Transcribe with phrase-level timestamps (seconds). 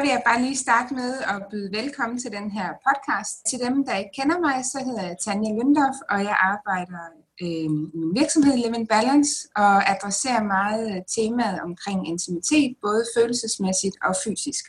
[0.00, 3.34] Vil jeg bare lige starte med at byde velkommen til den her podcast.
[3.50, 7.02] Til dem, der ikke kender mig, så hedder jeg Tanja Lundorf, og jeg arbejder
[7.42, 14.14] øh, i min virksomhed Live Balance og adresserer meget temaet omkring intimitet, både følelsesmæssigt og
[14.24, 14.64] fysisk.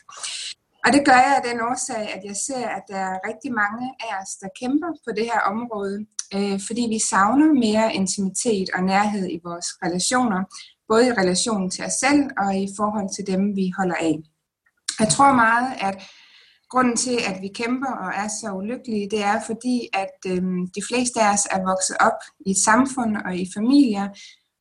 [0.84, 3.84] Og det gør jeg af den årsag, at jeg ser, at der er rigtig mange
[4.06, 5.96] af os, der kæmper på det her område,
[6.36, 10.40] øh, fordi vi savner mere intimitet og nærhed i vores relationer,
[10.90, 14.16] både i relation til os selv og i forhold til dem, vi holder af.
[15.00, 16.02] Jeg tror meget, at
[16.70, 20.42] grunden til, at vi kæmper og er så ulykkelige, det er fordi, at øh,
[20.76, 24.08] de fleste af os er vokset op i et samfund og i familier,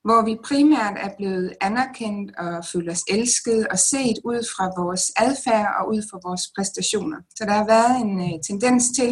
[0.06, 5.06] hvor vi primært er blevet anerkendt og føler os elsket og set ud fra vores
[5.26, 7.18] adfærd og ud fra vores præstationer.
[7.38, 9.12] Så der har været en øh, tendens til,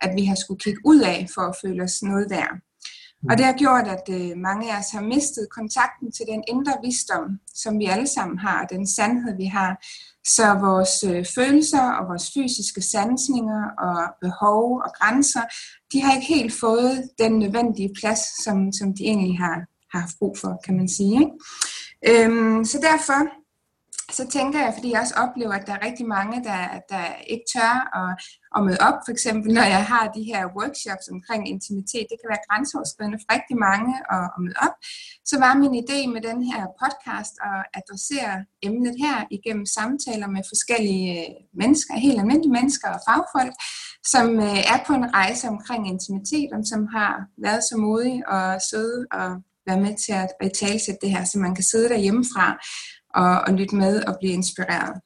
[0.00, 2.54] at vi har skulle kigge ud af for at føle os noget værd.
[3.30, 6.74] Og det har gjort, at øh, mange af os har mistet kontakten til den indre
[6.84, 9.70] visdom, som vi alle sammen har, den sandhed, vi har.
[10.26, 15.42] Så vores øh, følelser og vores fysiske sansninger og behov og grænser,
[15.92, 19.58] de har ikke helt fået den nødvendige plads, som, som de egentlig har,
[19.92, 21.14] har haft brug for, kan man sige.
[21.20, 22.24] Ikke?
[22.24, 23.39] Øhm, så derfor
[24.18, 26.60] så tænker jeg, fordi jeg også oplever, at der er rigtig mange, der,
[26.92, 28.10] der ikke tør at,
[28.56, 32.30] at møde op, for eksempel når jeg har de her workshops omkring intimitet, det kan
[32.32, 34.74] være grænseoverskridende for rigtig mange at, at møde op,
[35.30, 38.34] så var min idé med den her podcast at adressere
[38.66, 43.54] emnet her igennem samtaler med forskellige øh, mennesker, helt almindelige mennesker og fagfolk,
[44.12, 47.12] som øh, er på en rejse omkring intimitet, og som har
[47.46, 49.28] været så modige og søde og
[49.68, 52.46] være med til at, at talsætte det her, så man kan sidde derhjemmefra
[53.14, 55.00] og, og lytte med og blive inspireret.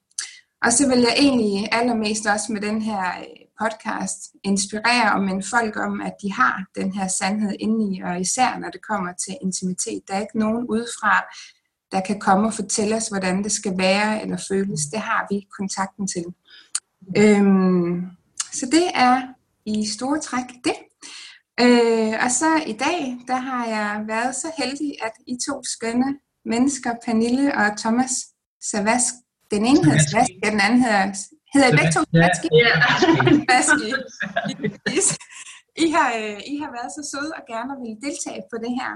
[0.65, 5.47] Og så vil jeg egentlig allermest også med den her øh, podcast inspirere og minde
[5.51, 9.37] folk om, at de har den her sandhed indeni, og især når det kommer til
[9.43, 10.03] intimitet.
[10.09, 11.25] Der er ikke nogen udefra,
[11.93, 14.81] der kan komme og fortælle os, hvordan det skal være eller føles.
[14.93, 16.25] Det har vi kontakten til.
[17.17, 18.07] Øhm,
[18.53, 19.23] så det er
[19.67, 20.77] i store træk det.
[21.61, 26.19] Øh, og så i dag, der har jeg været så heldig, at I to skønne
[26.45, 28.13] mennesker, Pernille og Thomas
[28.71, 29.15] Savask.
[29.51, 31.05] Den ene hedder Savask, den anden hedder,
[31.55, 32.49] hedder I begge to Savaski?
[32.63, 32.75] Ja.
[33.49, 33.89] Savaski.
[35.77, 38.91] I har, øh, I har været så søde og gerne vil deltage på det her.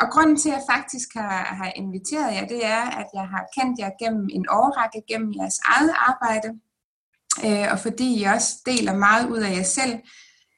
[0.00, 3.44] Og grunden til, at jeg faktisk har, har inviteret jer, det er, at jeg har
[3.56, 6.48] kendt jer gennem en årrække, gennem jeres eget arbejde,
[7.46, 9.94] øh, og fordi I også deler meget ud af jer selv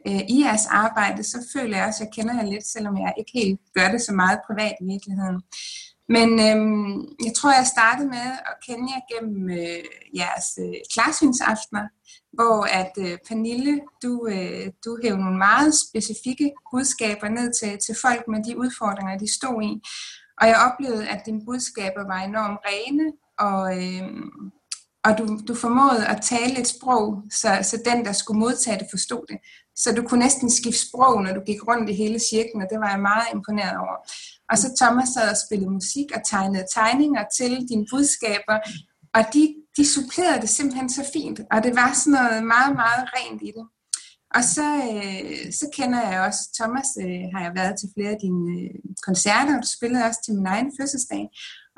[0.08, 3.14] øh, i jeres arbejde, så føler jeg også, at jeg kender jer lidt, selvom jeg
[3.18, 5.38] ikke helt gør det så meget privat i virkeligheden.
[6.08, 9.84] Men øhm, jeg tror, jeg startede med at kende jer gennem øh,
[10.14, 11.86] jeres øh, klarsynsaftener,
[12.32, 17.94] hvor at øh, Pernille, du, øh, du hævde nogle meget specifikke budskaber ned til, til
[18.02, 19.72] folk med de udfordringer, de stod i.
[20.40, 24.08] Og jeg oplevede, at dine budskaber var enormt rene, og, øh,
[25.04, 28.86] og du, du formåede at tale et sprog, så, så den, der skulle modtage det,
[28.90, 29.38] forstod det.
[29.76, 32.80] Så du kunne næsten skifte sprog, når du gik rundt i hele cirklen, og det
[32.80, 33.96] var jeg meget imponeret over.
[34.50, 38.58] Og så Thomas sad og spillede musik og tegnede tegninger til dine budskaber,
[39.16, 43.04] og de, de supplerede det simpelthen så fint, og det var sådan noget meget, meget
[43.16, 43.66] rent i det.
[44.36, 48.20] Og så, øh, så kender jeg også Thomas, øh, har jeg været til flere af
[48.26, 48.74] dine øh,
[49.06, 51.24] koncerter, og du spillede også til min egen fødselsdag.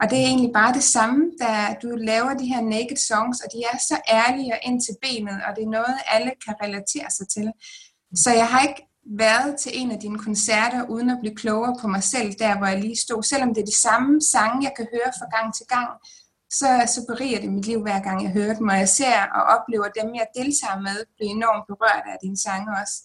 [0.01, 1.51] Og det er egentlig bare det samme, da
[1.83, 5.39] du laver de her naked songs, og de er så ærlige og ind til benet,
[5.47, 7.47] og det er noget, alle kan relatere sig til.
[8.23, 8.83] Så jeg har ikke
[9.17, 12.67] været til en af dine koncerter, uden at blive klogere på mig selv, der hvor
[12.67, 13.23] jeg lige stod.
[13.23, 15.89] Selvom det er de samme sange, jeg kan høre fra gang til gang,
[16.51, 19.43] så, så beriger det mit liv hver gang jeg hører dem, og jeg ser og
[19.55, 22.97] oplever dem, jeg deltager med, blive enormt berørt af dine sange også.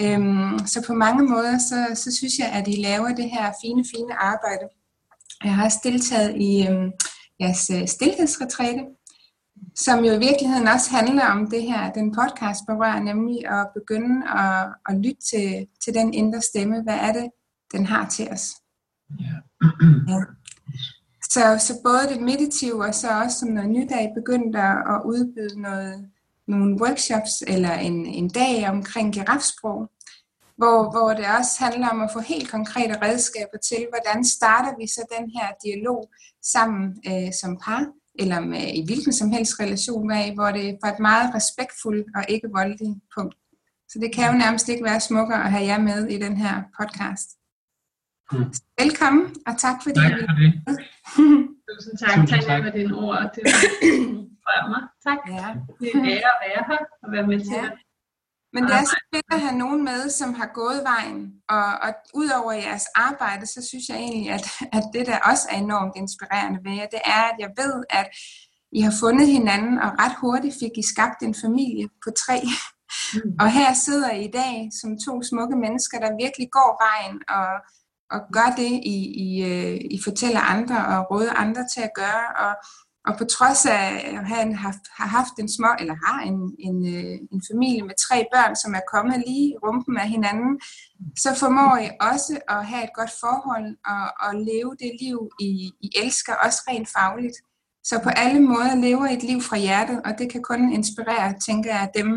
[0.00, 3.84] Øhm, så på mange måder, så, så synes jeg, at I laver det her fine,
[3.94, 4.66] fine arbejde.
[5.44, 6.90] Jeg har også deltaget i øhm,
[7.40, 8.82] jeres øh, stillhedsretræte,
[9.76, 14.28] som jo i virkeligheden også handler om det her, den podcast berører, nemlig at begynde
[14.28, 16.82] at, at lytte til, til den indre stemme.
[16.82, 17.30] Hvad er det,
[17.72, 18.50] den har til os?
[19.20, 19.24] Ja.
[20.08, 20.20] ja.
[21.30, 25.62] Så, så både det meditative og så også som noget nyt af begyndt at udbyde
[25.62, 26.10] noget,
[26.46, 29.90] nogle workshops eller en, en dag omkring girafsprog,
[30.56, 34.86] hvor, hvor det også handler om at få helt konkrete redskaber til, hvordan starter vi
[34.86, 36.10] så den her dialog
[36.42, 37.86] sammen øh, som par,
[38.18, 42.06] eller med, i hvilken som helst relation af, hvor det er på et meget respektfuldt
[42.16, 43.34] og ikke voldeligt punkt.
[43.90, 46.54] Så det kan jo nærmest ikke være smukkere at have jer med i den her
[46.78, 47.28] podcast.
[48.32, 48.52] Mm.
[48.80, 50.50] Velkommen, og tak fordi tak for det.
[51.68, 53.22] Tusind tak, Tusind tak for dine ord.
[53.34, 53.42] Det
[54.46, 54.82] var mig.
[55.06, 55.18] Tak.
[55.36, 55.48] Ja.
[55.80, 57.68] Det er en ære at være her og være med til ja.
[58.52, 61.32] Men det er så fedt at have nogen med, som har gået vejen.
[61.48, 65.56] Og, og udover jeres arbejde, så synes jeg egentlig, at, at det der også er
[65.56, 68.08] enormt inspirerende ved jer, det er, at jeg ved, at
[68.72, 72.38] I har fundet hinanden, og ret hurtigt fik I skabt en familie på tre.
[73.14, 73.32] Mm.
[73.40, 77.50] Og her sidder I i dag som to smukke mennesker, der virkelig går vejen og,
[78.14, 78.96] og gør det, I,
[79.26, 82.26] I, øh, I fortæller andre og råder andre til at gøre.
[82.44, 82.54] Og,
[83.08, 83.84] og på trods af
[84.16, 86.38] at han har, har haft en små, eller har en,
[86.68, 90.60] en, øh, en familie med tre børn, som er kommet lige i rumpen af hinanden,
[91.22, 95.50] så formår I også at have et godt forhold og, og leve det liv, I,
[95.86, 97.36] I elsker, også rent fagligt.
[97.84, 101.38] Så på alle måder lever I et liv fra hjertet, og det kan kun inspirere,
[101.46, 102.08] tænker jeg, dem,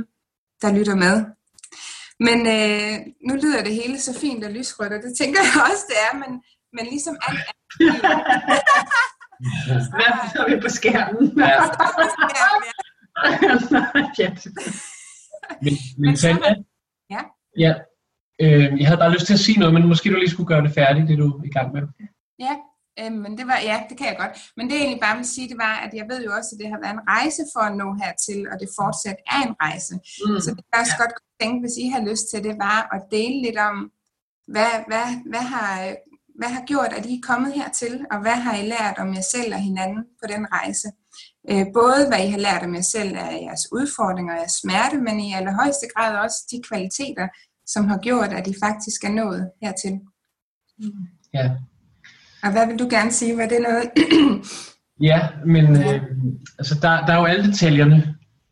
[0.62, 1.16] der lytter med.
[2.28, 2.94] Men øh,
[3.28, 6.14] nu lyder det hele så fint og lysrødt, og det tænker jeg også, det er,
[6.22, 6.32] men,
[6.76, 7.62] men ligesom alt andet.
[9.98, 11.40] Hvad har vi på skærmen?
[11.40, 11.54] Ja.
[15.64, 16.54] men, men Tanja,
[17.10, 17.22] ja.
[17.58, 17.74] ja
[18.44, 20.64] øh, jeg havde bare lyst til at sige noget, men måske du lige skulle gøre
[20.66, 21.84] det færdigt, det du er i gang med.
[22.46, 22.54] Ja,
[23.00, 24.34] øh, men det var, ja, det kan jeg godt.
[24.58, 26.60] Men det jeg egentlig bare vil sige, det var, at jeg ved jo også, at
[26.62, 29.94] det har været en rejse for at nå hertil, og det fortsat er en rejse.
[29.96, 30.40] Mm.
[30.44, 31.02] Så det er også ja.
[31.04, 33.76] godt tænke, hvis I har lyst til det, var at dele lidt om,
[34.54, 35.72] hvad, hvad, hvad har
[36.42, 39.26] hvad har gjort, at I er kommet hertil, og hvad har I lært om jer
[39.36, 40.88] selv og hinanden på den rejse?
[41.50, 44.98] Øh, både hvad I har lært om jer selv af jeres udfordringer og jeres smerte,
[45.08, 47.28] men i allerhøjeste grad også de kvaliteter,
[47.74, 49.96] som har gjort, at I faktisk er nået hertil.
[51.38, 51.46] Ja.
[52.44, 53.38] Og hvad vil du gerne sige?
[53.38, 53.86] Var det noget?
[55.10, 55.20] ja,
[55.54, 56.02] men øh,
[56.60, 57.98] altså der, der er jo alle detaljerne.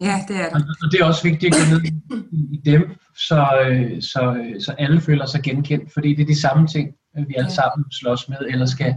[0.01, 0.65] Ja, det er det.
[0.83, 1.81] Og det er også vigtigt at gå ned
[2.55, 2.83] i dem,
[3.27, 6.87] så, øh, så, øh, så alle føler sig genkendt, fordi det er de samme ting,
[7.27, 8.95] vi alle sammen slås med, eller skal,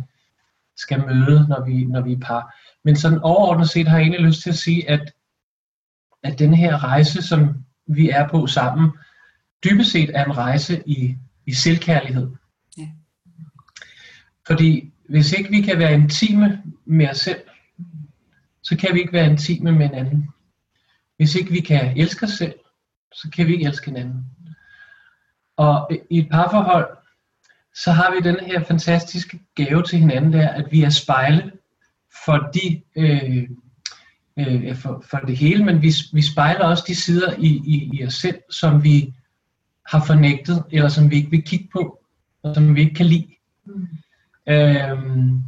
[0.76, 2.54] skal møde, når vi, når vi er par.
[2.84, 5.12] Men sådan overordnet set har jeg egentlig lyst til at sige, at,
[6.22, 8.90] at den her rejse, som vi er på sammen,
[9.64, 11.16] dybest set er en rejse i,
[11.46, 12.30] i selvkærlighed.
[12.78, 12.88] Ja.
[14.46, 17.40] Fordi hvis ikke vi kan være intime med os selv,
[18.62, 20.28] så kan vi ikke være intime med hinanden.
[21.16, 22.54] Hvis ikke vi kan elske os selv,
[23.12, 24.24] så kan vi ikke elske hinanden.
[25.56, 26.96] Og i et parforhold,
[27.74, 31.52] så har vi den her fantastiske gave til hinanden der, at vi er spejle
[32.24, 33.48] for, de, øh,
[34.38, 38.06] øh, for, for det hele, men vi, vi spejler også de sider i, i, i
[38.06, 39.14] os selv, som vi
[39.86, 41.98] har fornægtet, eller som vi ikke vil kigge på,
[42.42, 43.28] og som vi ikke kan lide.
[43.66, 43.88] Mm.
[44.48, 45.42] Øhm,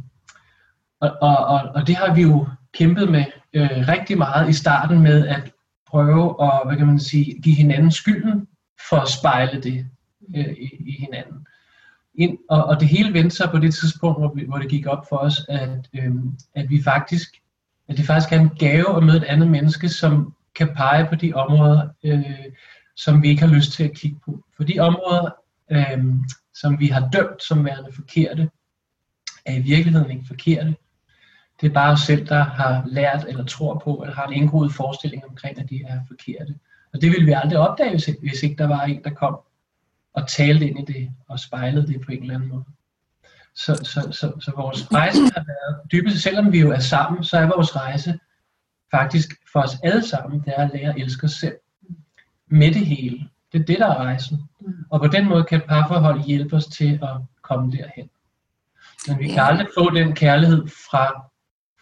[0.99, 4.99] og, og, og, og det har vi jo kæmpet med øh, rigtig meget i starten
[4.99, 5.51] med at
[5.87, 8.47] prøve at hvad kan man sige, give hinanden skylden
[8.89, 9.87] for at spejle det
[10.35, 11.47] øh, i, i hinanden
[12.17, 14.85] ind, og, og det hele vendte sig på det tidspunkt, hvor, vi, hvor det gik
[14.85, 17.29] op for os, at, øhm, at vi faktisk,
[17.87, 21.15] at det faktisk er en gave at møde et andet menneske, som kan pege på
[21.15, 22.23] de områder, øh,
[22.95, 24.43] som vi ikke har lyst til at kigge på.
[24.55, 25.29] For de områder,
[25.71, 26.05] øh,
[26.53, 28.49] som vi har dømt som værende forkerte,
[29.45, 30.75] er i virkeligheden ikke forkerte.
[31.61, 34.73] Det er bare os selv, der har lært eller tror på, eller har en indgroet
[34.73, 36.55] forestilling omkring, at de er forkerte.
[36.93, 39.39] Og det ville vi aldrig opdage, hvis, hvis ikke der var en, der kom
[40.15, 42.63] og talte ind i det og spejlede det på en eller anden måde.
[43.55, 47.37] Så, så, så, så vores rejse har været, dybest selvom vi jo er sammen, så
[47.37, 48.19] er vores rejse
[48.91, 51.55] faktisk for os alle sammen, det er at lære at elske os selv
[52.47, 53.29] med det hele.
[53.51, 54.49] Det er det, der er rejsen.
[54.89, 58.09] Og på den måde kan et parforhold hjælpe os til at komme derhen.
[59.07, 61.31] Men vi kan aldrig få den kærlighed fra,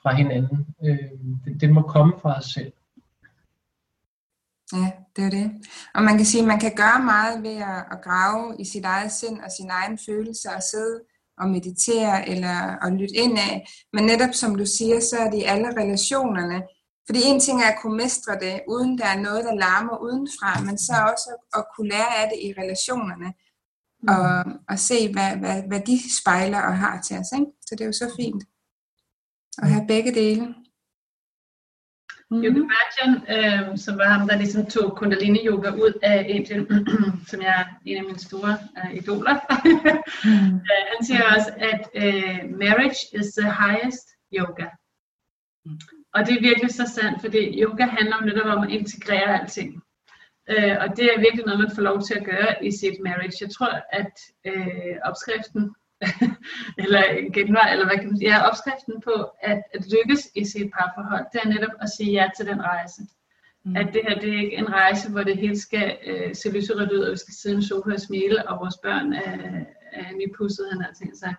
[0.01, 0.67] fra hinanden.
[0.83, 0.97] Øh,
[1.45, 2.73] den, den må komme fra os selv.
[4.73, 5.51] Ja, det er det.
[5.95, 8.85] Og man kan sige, at man kan gøre meget ved at, at grave i sit
[8.85, 11.01] eget sind og sin egen følelse og sidde
[11.37, 13.67] og meditere eller at lytte ind af.
[13.93, 16.63] Men netop som du siger, så er det i alle relationerne.
[17.05, 20.61] Fordi en ting er at kunne mestre det, uden der er noget, der larmer udenfra,
[20.61, 23.33] men så også at, at kunne lære af det i relationerne.
[24.03, 24.09] Mm.
[24.09, 27.31] Og, og se, hvad, hvad, hvad de spejler og har til os.
[27.39, 27.51] Ikke?
[27.61, 28.43] Så det er jo så fint
[29.57, 30.55] at have begge dele.
[32.33, 32.45] Mm-hmm.
[32.45, 36.67] Yoga Bhajan, øh, som var ham, der ligesom tog kundalini yoga ud af Indien,
[37.29, 39.35] som jeg er en af mine store øh, idoler.
[40.25, 40.59] mm.
[40.91, 44.67] han siger også, at øh, marriage is the highest yoga.
[45.65, 45.79] Mm.
[46.13, 49.83] Og det er virkelig så sandt, fordi yoga handler om netop om at integrere alting.
[50.49, 53.37] Øh, og det er virkelig noget, man får lov til at gøre i sit marriage.
[53.41, 55.75] Jeg tror, at øh, opskriften
[56.83, 60.45] eller en genvej, eller hvad kan man sige, ja, opskriften på at, at lykkes i
[60.45, 63.01] sit parforhold, det er netop at sige ja til den rejse.
[63.65, 63.75] Mm.
[63.75, 66.91] At det her, det er ikke en rejse, hvor det hele skal øh, se lyserødt
[66.91, 70.09] ud, og vi skal sidde i en sofa og smile, og vores børn er, er
[70.21, 71.35] nypusset, han har tænkt sig.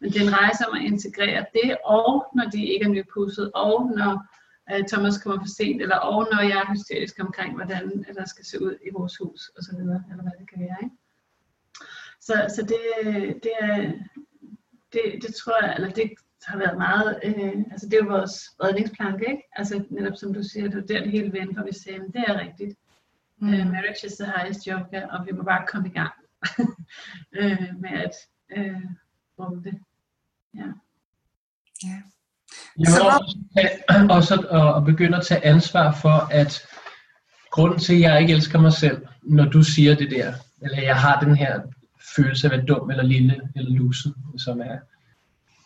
[0.00, 3.50] Men det er en rejse om at integrere det, og når de ikke er nypusset,
[3.54, 4.12] og når
[4.70, 8.44] øh, Thomas kommer for sent, eller og når jeg er hysterisk omkring, hvordan der skal
[8.44, 10.78] se ud i vores hus, og så videre, eller hvad det kan være.
[10.84, 10.96] Ikke?
[12.28, 12.80] Så, så det,
[13.42, 13.92] det, er,
[14.92, 16.10] det, det tror jeg, eller det,
[16.48, 19.42] har været meget, øh, altså det er jo vores redningsplanke, ikke?
[19.56, 22.24] Altså netop som du siger, det er der det hele vendte, og vi sagde, det
[22.28, 22.78] er rigtigt.
[23.40, 23.48] Mm.
[23.48, 26.12] Uh, marriage is the highest yoga, og vi må bare komme i gang
[27.40, 28.14] uh, med at
[28.58, 28.82] uh,
[29.38, 29.74] rumme det.
[30.54, 30.68] Ja.
[31.82, 31.98] ja.
[32.78, 36.66] Jeg må også, tage, også at, at begynde at tage ansvar for, at
[37.50, 40.32] grunden til, at jeg ikke elsker mig selv, når du siger det der,
[40.62, 41.60] eller jeg har den her
[42.18, 44.78] følelse af at være dum eller lille eller luset, som er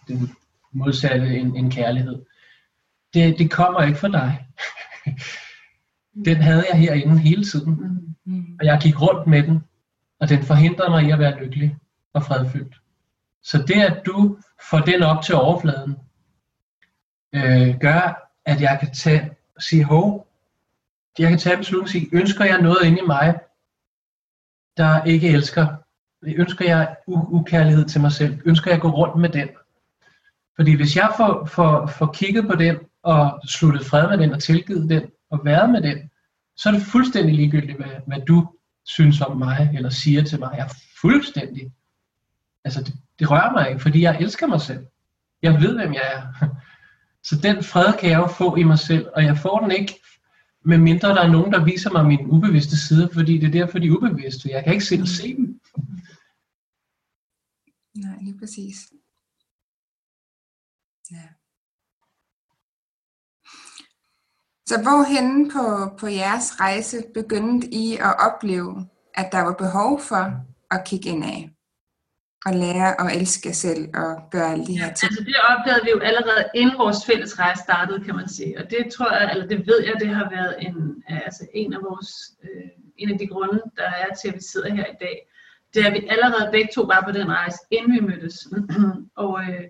[0.08, 0.30] den
[0.72, 2.22] modsatte en, en kærlighed.
[3.14, 4.46] Det, det kommer ikke fra dig.
[6.28, 7.98] den havde jeg herinde hele tiden.
[8.60, 9.64] Og jeg gik rundt med den,
[10.20, 11.76] og den forhindrede mig i at være lykkelig
[12.12, 12.80] og fredfyldt.
[13.42, 14.38] Så det, at du
[14.70, 15.96] får den op til overfladen,
[17.32, 20.26] øh, gør, at jeg kan tage, sige, hov,
[21.18, 23.40] jeg kan tage beslutningen og sige, ønsker jeg noget inde i mig,
[24.76, 25.81] der ikke elsker?
[26.22, 28.38] Ønsker jeg ukærlighed til mig selv?
[28.44, 29.48] Ønsker jeg at gå rundt med den?
[30.56, 34.42] Fordi hvis jeg får, får, får kigget på den, og sluttet fred med den, og
[34.42, 36.10] tilgivet den, og været med den,
[36.56, 38.48] så er det fuldstændig ligegyldigt, hvad, hvad du
[38.84, 40.50] synes om mig, eller siger til mig.
[40.56, 41.72] Jeg er fuldstændig.
[42.64, 44.86] Altså, det, det rører mig ikke, fordi jeg elsker mig selv.
[45.42, 46.46] Jeg ved, hvem jeg er.
[47.28, 50.00] Så den fred kan jeg jo få i mig selv, og jeg får den ikke,
[50.64, 53.78] med mindre der er nogen, der viser mig min ubevidste side, fordi det er derfor,
[53.78, 54.50] de er ubevidste.
[54.52, 55.60] Jeg kan ikke selv se dem.
[57.94, 58.76] Nej, lige præcis.
[61.10, 61.28] Ja.
[64.66, 70.24] Så hvorhen på, på jeres rejse begyndte I at opleve, at der var behov for
[70.70, 71.50] at kigge ind af?
[72.46, 75.02] Og lære at elske selv og gøre alle de her ting?
[75.02, 78.58] Ja, altså det opdagede vi jo allerede inden vores fælles rejse startede, kan man sige.
[78.60, 80.76] Og det tror jeg, eller det ved jeg, det har været en,
[81.26, 82.10] altså en af vores,
[82.44, 85.16] øh, en af de grunde, der er til, at vi sidder her i dag.
[85.74, 88.48] Det er, at vi allerede begge to var på den rejse, inden vi mødtes.
[89.24, 89.68] og øh,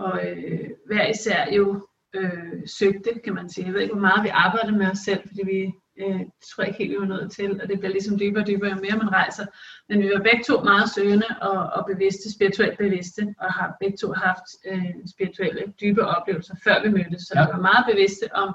[0.00, 3.66] og øh, hver især jo øh, søgte, kan man sige.
[3.66, 5.72] Jeg ved ikke, hvor meget vi arbejder med os selv, fordi vi
[6.02, 8.46] øh, tror jeg ikke helt, vi var nået til, og det bliver ligesom dybere og
[8.46, 9.46] dybere, jo mere man rejser.
[9.88, 13.96] Men vi var begge to meget søgende og, og bevidste, spirituelt bevidste, og har begge
[13.96, 17.22] to haft øh, spirituelle, dybe oplevelser, før vi mødtes.
[17.22, 17.46] Så ja.
[17.46, 18.54] vi var meget bevidste om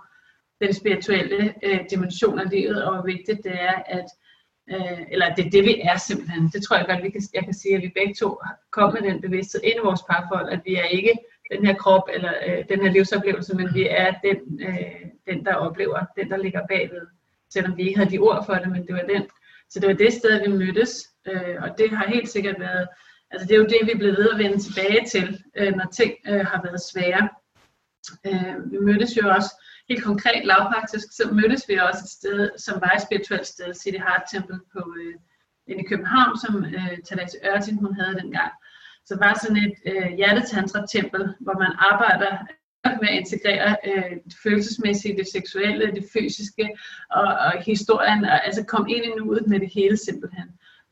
[0.61, 4.07] den spirituelle øh, dimension af livet, og hvor vigtigt det er, at
[4.71, 6.49] øh, eller det er det, vi er simpelthen.
[6.53, 8.39] Det tror jeg godt, vi kan, jeg kan sige, at vi begge to
[8.71, 11.13] kom med den bevidsthed ind i vores parforhold, at vi er ikke
[11.51, 15.53] den her krop eller øh, den her livsoplevelse, men vi er den, øh, den, der
[15.53, 17.07] oplever, den, der ligger bagved.
[17.53, 19.23] Selvom vi ikke havde de ord for det, men det var den.
[19.69, 22.87] Så det var det sted, vi mødtes, øh, og det har helt sikkert været,
[23.31, 25.85] altså det er jo det, vi er blevet ved at vende tilbage til, øh, når
[25.93, 27.29] ting øh, har været svære.
[28.25, 29.51] Øh, vi mødtes jo også
[29.89, 33.97] helt konkret lavpraktisk, så mødtes vi også et sted, som var et spirituelt sted, City
[33.97, 35.15] Heart Temple på, øh,
[35.67, 38.51] inde i København, som øh, Thalase Ørting, hun havde dengang.
[39.05, 42.33] Så var sådan et øh, hjertetantra-tempel, hvor man arbejder
[43.01, 46.69] med at integrere øh, det følelsesmæssige, det seksuelle, det fysiske
[47.11, 50.47] og, og historien, og altså komme ind i nuet med det hele simpelthen.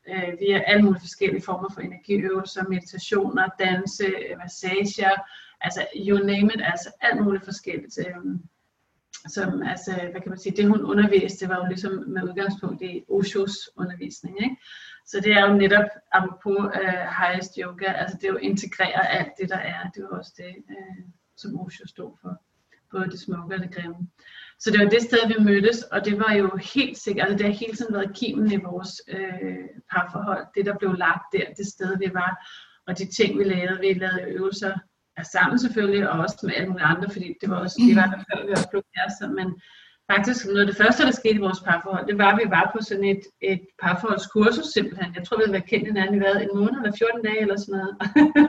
[0.08, 5.14] Øh, via alle mulige forskellige former for energiøvelser, meditationer, danse, øh, massager,
[5.60, 7.98] altså you name it, altså alt muligt forskelligt.
[7.98, 8.24] Øh,
[9.28, 13.04] som, altså, hvad kan man sige, det hun underviste, var jo ligesom med udgangspunkt i
[13.08, 14.56] Oshos undervisning, ikke?
[15.06, 19.32] Så det er jo netop, apropos uh, highest yoga, altså det er jo integrere alt
[19.40, 19.82] det, der er.
[19.90, 21.04] Det er jo også det, uh,
[21.36, 22.42] som Osho stod for.
[22.90, 24.08] Både det smukke og det grimme.
[24.58, 27.46] Så det var det sted, vi mødtes, og det var jo helt sikkert, altså det
[27.46, 30.46] har hele tiden været kimen i vores uh, parforhold.
[30.54, 32.32] Det, der blev lagt der, det sted, vi var,
[32.86, 33.80] og de ting, vi lavede.
[33.80, 34.78] Vi lavede øvelser
[35.22, 38.18] sammen selvfølgelig, og også med alle mulige andre, fordi det var også, det var der
[38.28, 39.48] før, vi var klubkærester, men
[40.12, 42.70] faktisk noget af det første, der skete i vores parforhold, det var, at vi var
[42.74, 45.14] på sådan et, et parforholdskursus simpelthen.
[45.16, 47.58] Jeg tror, vi havde været kendt hinanden i hvad, en måned eller 14 dage eller
[47.62, 47.94] sådan noget.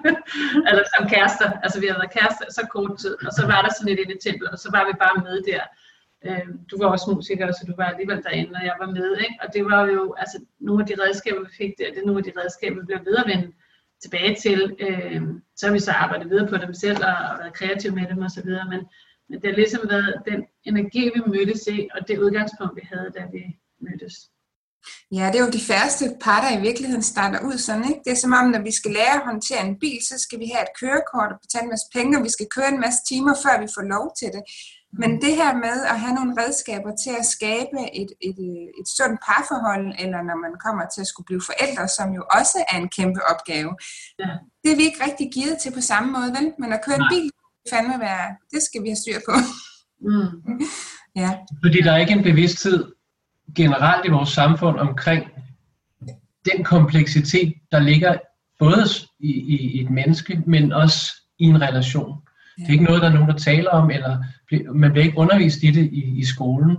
[0.70, 1.50] eller som kærester.
[1.64, 3.16] Altså vi havde været kærester så kort tid.
[3.28, 5.64] Og så var der sådan et inde tempel, og så var vi bare med der.
[6.28, 9.10] Øhm, du var også musiker, så du var alligevel derinde, og jeg var med.
[9.26, 9.38] Ikke?
[9.44, 12.22] Og det var jo altså, nogle af de redskaber, vi fik der, det er nogle
[12.22, 13.50] af de redskaber, vi bliver ved at vende
[14.04, 14.76] tilbage til.
[14.80, 15.22] Øh,
[15.58, 18.24] så har vi så arbejdet videre på dem selv og, og været kreative med dem
[18.24, 18.50] osv.
[18.72, 18.82] Men,
[19.30, 23.10] men det har ligesom været den energi, vi mødtes i, og det udgangspunkt, vi havde,
[23.18, 23.44] da vi
[23.82, 24.16] mødtes.
[25.18, 28.02] Ja, det er jo de færreste par, der i virkeligheden starter ud sådan, ikke?
[28.06, 30.48] Det er som om, når vi skal lære at håndtere en bil, så skal vi
[30.54, 33.34] have et kørekort og betale en masse penge, og vi skal køre en masse timer,
[33.44, 34.44] før vi får lov til det.
[35.02, 38.40] Men det her med at have nogle redskaber til at skabe et, et,
[38.80, 42.58] et sundt parforhold, eller når man kommer til at skulle blive forældre, som jo også
[42.72, 43.72] er en kæmpe opgave,
[44.22, 44.32] ja.
[44.62, 46.48] det er vi ikke rigtig givet til på samme måde, vel?
[46.62, 47.30] Men at køre en bil,
[47.72, 49.36] fandme være, det skal vi have styr på.
[50.10, 50.30] Mm.
[51.22, 51.30] ja.
[51.64, 52.80] Fordi der er ikke en bevidsthed
[53.56, 55.24] generelt i vores samfund omkring
[56.50, 58.14] den kompleksitet, der ligger
[58.60, 58.84] både
[59.20, 62.22] i, i, i et menneske, men også i en relation.
[62.58, 64.24] Det er ikke noget, der er nogen, der taler om, eller
[64.74, 66.78] man bliver ikke undervist i det i, i skolen.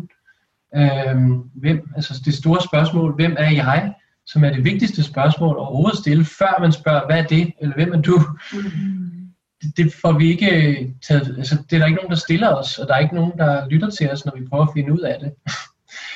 [0.77, 3.95] Øhm, hvem, altså det store spørgsmål, hvem er jeg,
[4.27, 7.93] som er det vigtigste spørgsmål overhovedet stille, før man spørger, hvad er det, eller hvem
[7.93, 8.23] er du?
[8.53, 9.29] Mm.
[9.63, 12.79] Det, det får vi ikke taget, altså det er der ikke nogen, der stiller os,
[12.79, 15.01] og der er ikke nogen, der lytter til os, når vi prøver at finde ud
[15.01, 15.33] af det.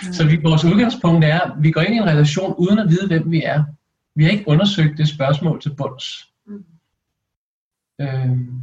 [0.07, 0.13] Mm.
[0.13, 3.07] Så vi, vores udgangspunkt er, at vi går ind i en relation uden at vide,
[3.07, 3.65] hvem vi er.
[4.15, 6.05] Vi har ikke undersøgt det spørgsmål til bunds.
[6.47, 6.65] Mm.
[8.01, 8.63] Øhm,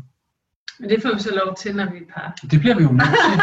[0.79, 2.35] men det får vi så lov til, når vi er par.
[2.51, 3.41] Det bliver vi jo nødt til.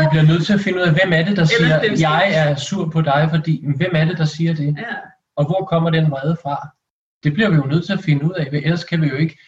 [0.00, 2.34] vi bliver nødt til at finde ud af, hvem er det, der siger, at jeg
[2.34, 4.76] er sur på dig, fordi hvem er det, der siger det?
[4.78, 4.94] Ja.
[5.36, 6.68] Og hvor kommer den vrede fra?
[7.24, 9.38] Det bliver vi jo nødt til at finde ud af, ellers kan vi jo ikke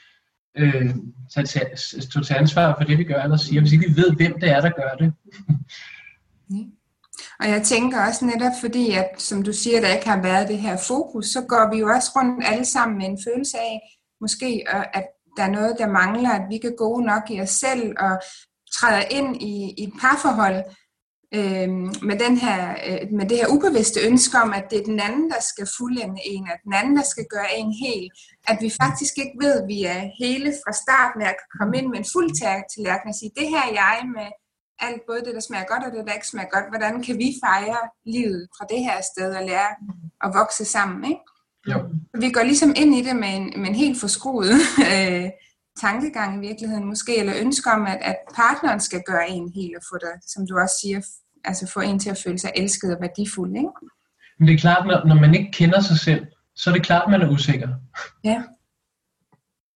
[0.56, 0.90] øh,
[1.34, 1.66] tage, tage,
[2.24, 4.60] tage ansvar for det, vi gør eller siger, hvis ikke vi ved, hvem det er,
[4.60, 5.12] der gør det.
[7.40, 10.58] Og jeg tænker også netop fordi, at som du siger, der ikke har været det
[10.58, 13.80] her fokus, så går vi jo også rundt alle sammen med en følelse af,
[14.20, 17.94] måske at der er noget, der mangler, at vi kan gå nok i os selv
[17.98, 18.22] og
[18.76, 20.64] træder ind i, i et parforhold
[21.34, 21.68] øh,
[22.08, 25.30] med, den her, øh, med det her ubevidste ønske om, at det er den anden,
[25.30, 28.10] der skal fuldende en, at den anden, der skal gøre en hel.
[28.48, 31.88] At vi faktisk ikke ved, at vi er hele fra starten, at kan komme ind
[31.90, 34.28] med en fuld tallerken og sige, det her er jeg med
[34.86, 36.66] alt, både det, der smager godt og det, der ikke smager godt.
[36.72, 37.82] Hvordan kan vi fejre
[38.14, 39.70] livet fra det her sted og lære
[40.24, 41.24] at vokse sammen, ikke?
[41.70, 41.78] Jo.
[42.20, 44.52] Vi går ligesom ind i det med en, med en helt forskruet
[44.92, 45.30] øh,
[45.80, 49.82] tankegang i virkeligheden måske, eller ønsker om, at, at partneren skal gøre en helt og
[49.90, 51.00] få dig, som du også siger,
[51.44, 53.68] altså få en til at føle sig elsket og værdifuld, ikke?
[54.38, 57.02] Men det er klart, når, når man ikke kender sig selv, så er det klart,
[57.04, 57.68] at man er usikker.
[58.24, 58.42] Ja,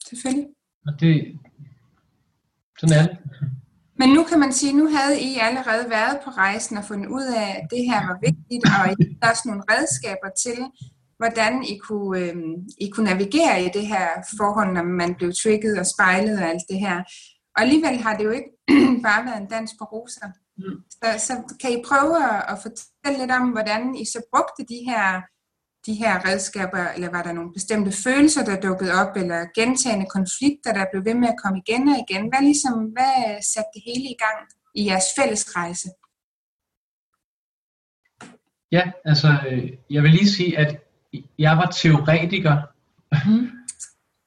[0.08, 0.46] selvfølgelig.
[0.86, 1.38] Og det,
[2.78, 3.18] sådan er det.
[4.00, 7.26] Men nu kan man sige, nu havde I allerede været på rejsen og fundet ud
[7.36, 10.58] af, at det her var vigtigt, og I har også nogle redskaber til,
[11.18, 12.36] hvordan I kunne, øh,
[12.78, 16.62] I kunne navigere i det her forhold, når man blev trigget og spejlet og alt
[16.70, 16.96] det her.
[17.54, 18.50] Og alligevel har det jo ikke
[19.08, 20.28] bare været en dans på roser.
[20.58, 20.78] Mm.
[20.90, 24.80] Så, så kan I prøve at, at fortælle lidt om, hvordan I så brugte de
[24.90, 25.06] her,
[25.86, 30.72] de her redskaber, eller var der nogle bestemte følelser, der dukkede op, eller gentagende konflikter,
[30.78, 32.28] der blev ved med at komme igen og igen?
[32.30, 33.16] Hvad, ligesom, hvad
[33.52, 34.38] satte det hele i gang
[34.74, 35.88] i jeres fælles rejse?
[38.72, 40.87] Ja, altså øh, jeg vil lige sige, at
[41.38, 42.56] jeg var teoretiker,
[43.26, 43.50] mm.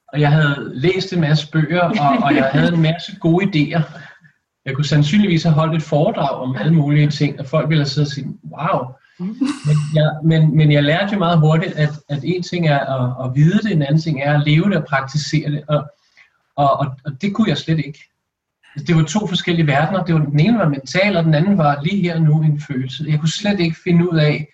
[0.08, 3.82] og jeg havde læst en masse bøger, og, og jeg havde en masse gode idéer.
[4.66, 8.06] Jeg kunne sandsynligvis have holdt et foredrag om alle mulige ting, og folk ville sidde
[8.06, 8.94] og sige, wow.
[9.20, 13.26] Men jeg, men, men jeg lærte jo meget hurtigt, at, at en ting er at,
[13.26, 15.92] at vide det, en anden ting er at leve det og praktisere det, og,
[16.56, 18.00] og, og, og det kunne jeg slet ikke.
[18.88, 20.04] Det var to forskellige verdener.
[20.04, 23.06] Det var, den ene var mental, og den anden var lige her nu en følelse.
[23.08, 24.48] Jeg kunne slet ikke finde ud af,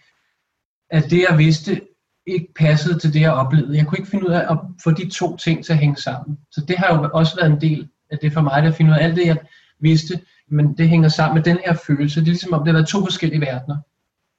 [0.89, 1.81] at det jeg vidste
[2.27, 3.77] ikke passede til det, jeg oplevede.
[3.77, 6.37] Jeg kunne ikke finde ud af at få de to ting til at hænge sammen.
[6.51, 8.95] Så det har jo også været en del af det for mig, at finde ud
[8.95, 9.37] af alt det, jeg
[9.79, 12.19] vidste, men det hænger sammen med den her følelse.
[12.19, 13.77] Det er ligesom om, det har været to forskellige verdener.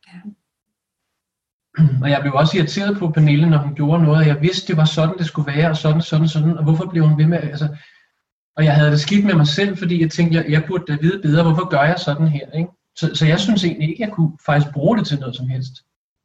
[0.09, 0.19] Ja.
[2.03, 4.77] Og jeg blev også irriteret på Pernille, når hun gjorde noget, og jeg vidste, det
[4.77, 7.39] var sådan, det skulle være, og sådan, sådan, sådan, og hvorfor blev hun ved med,
[7.39, 7.69] altså,
[8.57, 10.99] og jeg havde det skidt med mig selv, fordi jeg tænkte, jeg, jeg burde da
[11.01, 12.71] vide bedre, hvorfor gør jeg sådan her, ikke?
[12.97, 15.73] Så, så jeg synes egentlig ikke, jeg kunne faktisk bruge det til noget som helst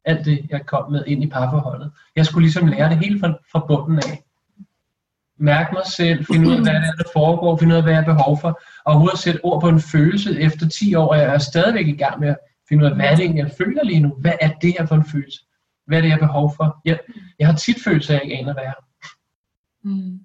[0.06, 1.92] alt det, jeg kom med ind i parforholdet.
[2.16, 4.24] Jeg skulle ligesom lære det helt fra, fra bunden af.
[5.38, 7.94] Mærke mig selv, finde ud af, hvad det er, der foregår, finde ud af, hvad
[7.94, 8.48] jeg har behov for,
[8.86, 10.40] og overhovedet sætte ord på en følelse.
[10.40, 12.38] Efter 10 år er jeg stadigvæk i gang med at
[12.70, 14.10] finde ud af, hvad er det jeg føler lige nu?
[14.20, 15.40] Hvad er det her for en følelse?
[15.88, 16.82] Hvad er det, jeg har behov for?
[16.86, 17.00] Jeg,
[17.40, 18.74] jeg har tit følelse af, at jeg ikke aner, hvad jeg
[19.84, 20.20] mm.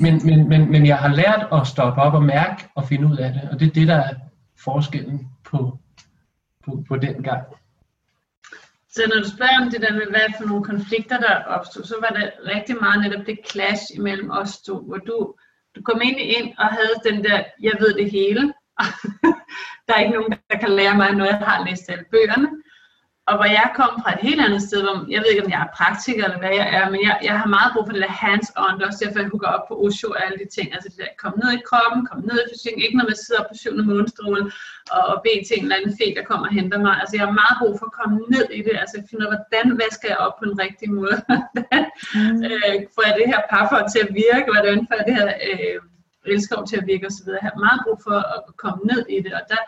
[0.00, 3.16] Men, men, men, men jeg har lært at stoppe op og mærke og finde ud
[3.16, 4.14] af det, og det er det, der er
[4.64, 5.78] forskellen på,
[6.64, 7.44] på, på den gang.
[8.90, 11.96] Så når du spørger om det der med, hvad for nogle konflikter, der opstod, så
[12.00, 15.34] var det rigtig meget netop det clash imellem os to, hvor du,
[15.74, 18.40] du kom ind ind og havde den der, jeg ved det hele.
[19.86, 22.48] der er ikke nogen, der kan lære mig noget, jeg har læst alle bøgerne
[23.30, 25.62] og hvor jeg kom fra et helt andet sted, hvor jeg ved ikke, om jeg
[25.66, 28.20] er praktiker eller hvad jeg er, men jeg, jeg har meget brug for det der
[28.24, 30.88] hands-on, det er også derfor, jeg hugger op på Osho og alle de ting, altså
[30.92, 33.54] det der, kom ned i kroppen, kom ned i fysikken, ikke når man sidder på
[33.60, 34.42] syvende månestråle
[34.96, 37.24] og, og beder til en eller anden fe, der kommer og henter mig, altså jeg
[37.26, 40.08] har meget brug for at komme ned i det, altså finde ud af, hvordan vasker
[40.12, 41.16] jeg op på en rigtig måde,
[42.16, 42.38] mm.
[42.48, 45.78] øh, får jeg det her parfor til at virke, hvordan får jeg det her øh,
[46.34, 49.32] elskov til at virke osv., jeg har meget brug for at komme ned i det,
[49.38, 49.62] og der,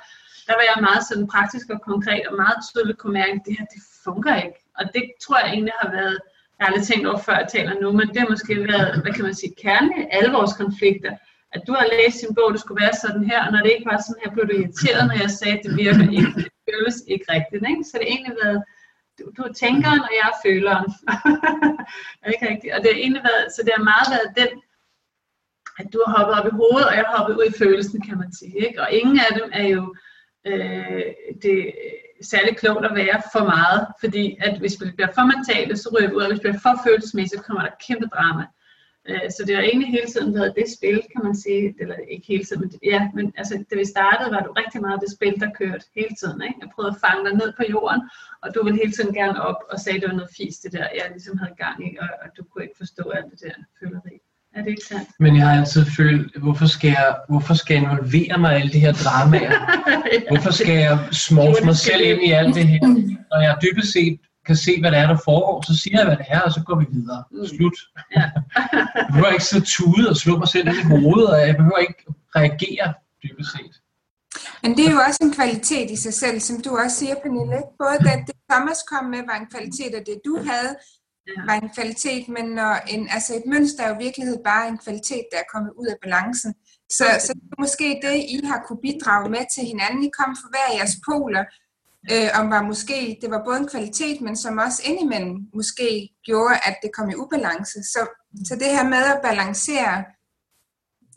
[0.46, 3.57] der var jeg meget sådan praktisk og konkret og meget tydeligt kunne mærke, at det
[3.59, 4.61] her, det fungerer ikke.
[4.78, 6.16] Og det tror jeg egentlig har været,
[6.55, 9.12] jeg har aldrig tænkt over før, jeg taler nu, men det har måske været, hvad
[9.12, 11.12] kan man sige, kernen i alle vores konflikter.
[11.55, 13.90] At du har læst sin bog, det skulle være sådan her, og når det ikke
[13.92, 16.96] var sådan her, blev du irriteret, når jeg sagde, at det virker ikke, det føles
[17.12, 17.62] ikke rigtigt.
[17.70, 17.85] Ikke?
[17.88, 18.61] Så det har egentlig været,
[19.18, 20.87] du, du er tænkeren, og jeg er føleren.
[22.22, 22.72] er ikke rigtigt?
[22.74, 24.52] Og det har egentlig været, så det har meget været den
[25.78, 28.18] at du har hoppet op i hovedet, og jeg har hoppet ud i følelsen, kan
[28.18, 28.57] man sige.
[28.66, 28.81] Ikke?
[28.83, 29.94] Og ingen af dem er jo
[30.46, 31.02] øh,
[31.42, 31.74] det
[32.22, 36.09] særlig klogt at være for meget, fordi at hvis vi bliver for mentale, så ryger
[36.09, 38.44] vi ud, og hvis vi bliver for følelsesmæssigt, så kommer der kæmpe drama.
[39.09, 42.26] Øh, så det har egentlig hele tiden været det spil, kan man sige, eller ikke
[42.26, 45.40] hele tiden, men, ja, men altså, da vi startede, var det rigtig meget det spil,
[45.40, 46.42] der kørte hele tiden.
[46.42, 46.59] Ikke?
[46.61, 48.02] Jeg prøvede at fange dig ned på jorden,
[48.42, 50.72] og du ville hele tiden gerne op og sagde, at det var noget fisk, det
[50.72, 53.57] der, jeg ligesom havde gang i, og, og du kunne ikke forstå alt det der
[53.81, 54.16] føleri.
[54.54, 55.08] Er det ikke sandt?
[55.18, 58.72] Men jeg har altid følt, hvorfor skal jeg, hvorfor skal jeg involvere mig i alle
[58.72, 59.52] de her dramaer?
[60.12, 60.20] ja.
[60.30, 62.86] Hvorfor skal jeg smås mig selv ind i alt det her?
[63.30, 66.16] Når jeg dybest set kan se, hvad det er, der foregår, så siger jeg, hvad
[66.16, 67.24] det er, og så går vi videre.
[67.30, 67.46] Mm.
[67.46, 67.78] Slut.
[68.16, 68.24] Ja.
[68.96, 72.04] jeg behøver ikke så tude og slå mig selv i hovedet, og jeg behøver ikke
[72.36, 73.74] reagere dybest set.
[74.62, 77.60] Men det er jo også en kvalitet i sig selv, som du også siger, Pernille.
[77.82, 80.72] Både det, det Thomas kom med, var en kvalitet, og det du havde,
[81.46, 84.78] var en kvalitet, men når en, altså et mønster er jo i virkeligheden bare en
[84.78, 86.54] kvalitet, der er kommet ud af balancen.
[86.96, 90.04] Så, så det er måske det, I har kunne bidrage med til hinanden.
[90.04, 91.44] I kom for hver jeres poler,
[92.12, 95.88] øh, om var måske, det var både en kvalitet, men som også indimellem måske
[96.24, 97.78] gjorde, at det kom i ubalance.
[97.92, 98.00] Så,
[98.48, 100.04] så det her med at balancere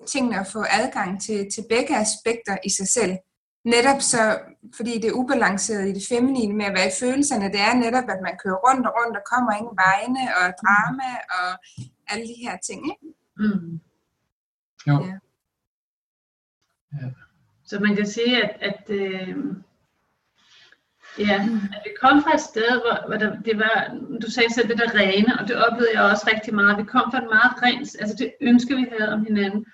[0.07, 3.17] tingene og få adgang til, til begge aspekter i sig selv,
[3.65, 4.39] netop så,
[4.78, 8.08] fordi det er ubalanceret i det feminine med at være i følelserne, det er netop,
[8.13, 11.49] at man kører rundt og rundt og kommer ingen vegne og drama og
[12.08, 12.82] alle de her ting.
[12.91, 13.06] Ikke?
[13.38, 13.80] Mm.
[14.88, 14.95] Jo.
[15.06, 15.13] Ja.
[16.93, 17.08] ja.
[17.65, 19.38] Så man kan sige, at, at øh,
[21.19, 21.39] Ja,
[21.75, 24.78] at vi kom fra et sted, hvor, hvor der, det var, du sagde selv det
[24.78, 26.78] der rene, og det oplevede jeg også rigtig meget.
[26.78, 29.65] Vi kom fra et meget rent, altså det ønske, vi havde om hinanden,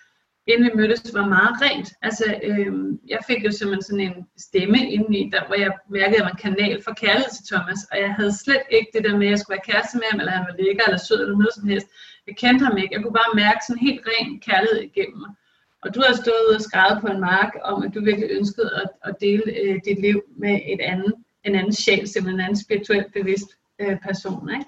[0.52, 1.90] inden vi mødtes, var meget rent.
[2.08, 2.72] Altså, øh,
[3.14, 6.36] jeg fik jo simpelthen sådan en stemme indeni, der, hvor jeg mærkede, at jeg var
[6.36, 9.32] en kanal for kærlighed til Thomas, og jeg havde slet ikke det der med, at
[9.32, 11.68] jeg skulle være kæreste med ham, eller han var lækker, eller sød, eller noget som
[11.72, 11.88] helst.
[12.28, 12.94] Jeg kendte ham ikke.
[12.96, 15.32] Jeg kunne bare mærke sådan helt ren kærlighed igennem mig.
[15.84, 18.90] Og du har stået og skrevet på en mark om, at du virkelig ønskede at,
[19.08, 23.14] at dele øh, dit liv med et andet en anden sjæl, simpelthen en anden spirituelt
[23.14, 23.50] bevidst
[23.82, 24.50] øh, person.
[24.50, 24.66] Ikke?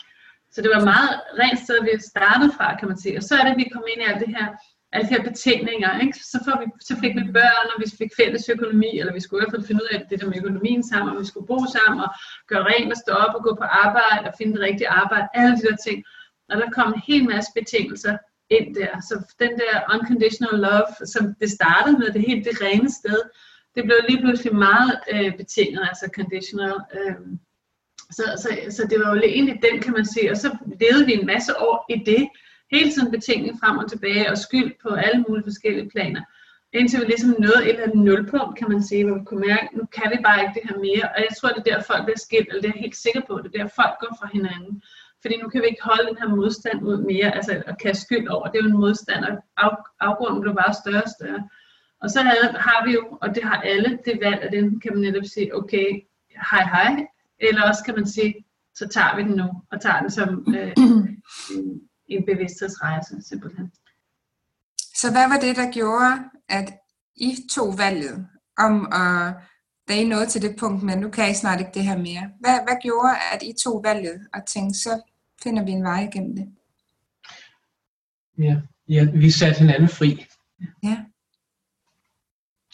[0.52, 3.18] Så det var meget rent sted, vi startede fra, kan man sige.
[3.18, 4.48] Og så er det, at vi kom ind i alt det her,
[4.94, 6.00] alle de her betingninger.
[6.04, 6.18] Ikke?
[6.32, 9.40] Så, får vi, så fik vi børn, og vi fik fælles økonomi, eller vi skulle
[9.40, 11.60] i hvert fald finde ud af det der med økonomien sammen, og vi skulle bo
[11.78, 12.12] sammen, og
[12.48, 15.56] gøre rent og stå op og gå på arbejde, og finde det rigtige arbejde, alle
[15.58, 15.98] de der ting.
[16.50, 18.18] Og der kom en hel masse betingelser
[18.50, 18.92] ind der.
[19.10, 23.20] Så den der unconditional love, som det startede med, det helt det rene sted,
[23.76, 26.78] det blev lige pludselig meget øh, betinget, altså conditional.
[26.98, 27.16] Øh,
[28.18, 31.14] så, så, så det var jo egentlig den, kan man sige, og så levede vi
[31.14, 32.24] en masse år i det,
[32.74, 36.22] hele tiden betingning frem og tilbage, og skyld på alle mulige forskellige planer.
[36.74, 39.68] Indtil vi ligesom nåede et eller andet nulpunkt, kan man sige, hvor vi kunne mærke,
[39.78, 41.06] nu kan vi bare ikke det her mere.
[41.14, 43.22] Og jeg tror, det er der, folk bliver skilt, eller det er jeg helt sikker
[43.28, 44.74] på, det er der, folk går fra hinanden.
[45.22, 48.28] Fordi nu kan vi ikke holde den her modstand ud mere, altså at kaste skyld
[48.28, 48.46] over.
[48.48, 49.34] Det er jo en modstand, og
[49.64, 49.70] af,
[50.08, 51.42] afgrunden blev bare større og større.
[52.02, 52.20] Og så
[52.68, 55.56] har vi jo, og det har alle, det valg, at enten kan man netop sige,
[55.56, 55.88] okay,
[56.52, 57.06] hej hej,
[57.40, 58.34] eller også kan man sige,
[58.76, 60.74] så tager vi den nu, og tager den som øh,
[62.14, 63.72] en, en bevidsthedsrejse, simpelthen.
[64.96, 66.74] Så hvad var det, der gjorde, at
[67.16, 69.34] I tog valget om at,
[69.88, 72.30] da I nåede til det punkt, men nu kan I snart ikke det her mere.
[72.40, 75.02] Hvad, hvad gjorde, at I tog valget og tænkte, så
[75.44, 76.56] finder vi en vej igennem det?
[78.38, 80.26] Ja, ja vi satte hinanden fri.
[80.84, 81.06] Ja.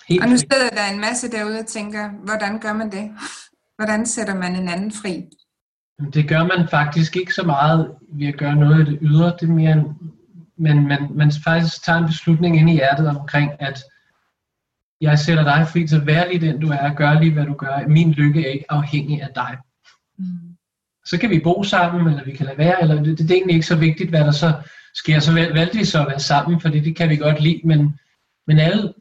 [0.07, 3.11] Helt og nu sidder der en masse derude og tænker, hvordan gør man det?
[3.75, 5.29] Hvordan sætter man en anden fri?
[6.13, 9.33] Det gør man faktisk ikke så meget ved at gøre noget af det ydre.
[9.39, 10.11] Det er mere en,
[10.57, 13.83] men man, man faktisk tager en beslutning ind i hjertet omkring, at
[15.01, 17.53] jeg sætter dig fri til at være lige den du er, gør lige hvad du
[17.53, 17.87] gør.
[17.87, 19.57] Min lykke er ikke afhængig af dig.
[20.17, 20.25] Mm.
[21.05, 23.53] Så kan vi bo sammen, eller vi kan lade være, eller det, det er egentlig
[23.53, 24.53] ikke så vigtigt, hvad der så
[24.95, 25.19] sker.
[25.19, 27.99] Så valgte vi så at være sammen, fordi det kan vi godt lide, men,
[28.47, 28.93] men alle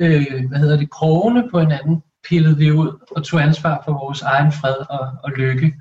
[0.00, 4.22] øh, hvad hedder det, krogene på hinanden, pillede vi ud og tog ansvar for vores
[4.22, 5.74] egen fred og, og lykke.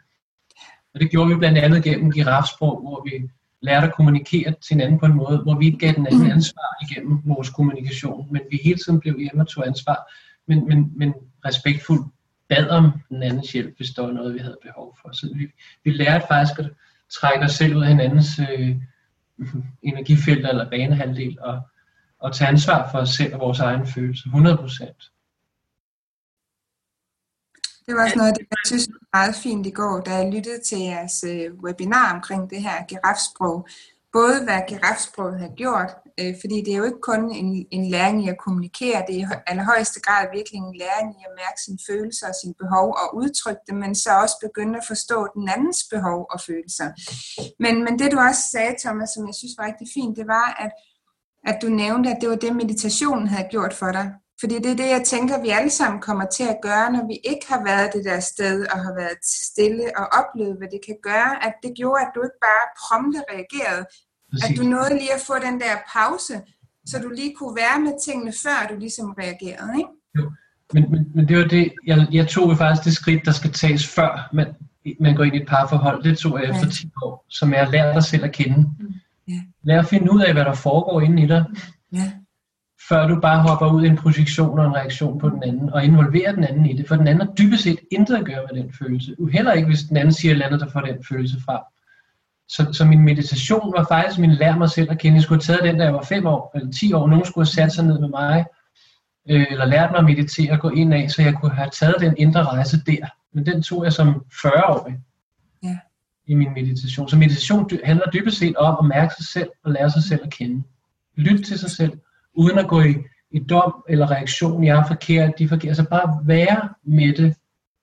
[0.94, 3.30] Og det gjorde vi blandt andet gennem girafsprog, hvor vi
[3.62, 6.86] lærte at kommunikere til hinanden på en måde, hvor vi ikke gav den anden ansvar
[6.90, 10.14] igennem vores kommunikation, men vi hele tiden blev hjemme og tog ansvar,
[10.48, 11.14] men, men, men
[11.46, 12.08] respektfuldt
[12.50, 15.12] bad om den andens hjælp, hvis der var noget, vi havde behov for.
[15.12, 15.48] Så vi,
[15.84, 16.70] vi lærte faktisk at
[17.10, 18.76] trække os selv ud af hinandens øh,
[19.84, 21.62] energifelter eller banehalvdel, og,
[22.26, 25.12] at tage ansvar for os selv og vores egen følelse, 100 procent.
[27.86, 30.62] Det var også noget, det jeg synes var meget fint i går, da jeg lyttede
[30.62, 33.68] til jeres øh, webinar omkring det her girafsprog.
[34.14, 38.26] Både hvad girafsproget har gjort, øh, fordi det er jo ikke kun en, en læring
[38.26, 41.82] i at kommunikere, det er i allerhøjeste grad virkelig en læring i at mærke sine
[41.90, 45.82] følelser og sine behov og udtrykke dem, men så også begynde at forstå den andens
[45.94, 46.88] behov og følelser.
[47.64, 50.48] Men, men det du også sagde, Thomas, som jeg synes var rigtig fint, det var,
[50.66, 50.72] at
[51.44, 54.12] at du nævnte, at det var det, meditationen havde gjort for dig.
[54.42, 57.16] Fordi det er det, jeg tænker, vi alle sammen kommer til at gøre, når vi
[57.32, 60.98] ikke har været det der sted og har været stille og oplevet, hvad det kan
[61.10, 63.84] gøre, at det gjorde, at du ikke bare prompte reagerede,
[64.32, 64.46] Præcis.
[64.46, 66.36] at du nåede lige at få den der pause,
[66.90, 69.94] så du lige kunne være med tingene, før du ligesom reagerede, ikke?
[70.18, 70.26] Jo.
[70.74, 73.88] Men, men, men det var det, jeg, jeg tog faktisk det skridt, der skal tages
[73.88, 74.48] før man,
[75.00, 76.04] man går ind i et parforhold.
[76.04, 76.72] Det tog jeg efter ja.
[76.72, 78.58] 10 år, som er at lære dig selv at kende.
[78.58, 78.94] Mm.
[79.28, 79.42] Ja.
[79.64, 81.46] Lær at finde ud af, hvad der foregår inde i dig.
[81.94, 82.12] Ja
[82.90, 85.84] før du bare hopper ud i en projektion og en reaktion på den anden, og
[85.84, 88.64] involverer den anden i det, for den anden har dybest set intet at gøre med
[88.64, 89.16] den følelse.
[89.34, 91.64] Heller ikke, hvis den anden siger et eller andet, der får den følelse fra.
[92.48, 95.16] Så, så min meditation var faktisk min lære mig selv at kende.
[95.16, 97.08] Jeg skulle have taget den, da jeg var 5 år eller 10 år.
[97.08, 98.46] Nogen skulle have sat sig ned med mig,
[99.30, 101.96] øh, eller lært mig at meditere og gå ind af, så jeg kunne have taget
[102.00, 103.06] den indre rejse der.
[103.34, 105.00] Men den tog jeg som 40-årig
[105.64, 105.78] ja.
[106.28, 107.10] i min meditation.
[107.10, 110.32] Så meditation handler dybest set om at mærke sig selv og lære sig selv at
[110.32, 110.64] kende.
[111.16, 111.94] Lyt til sig selv
[112.34, 112.96] uden at gå i,
[113.32, 115.70] i dom eller reaktion, jeg er forkert, de er forkert.
[115.70, 117.36] Altså bare være med det,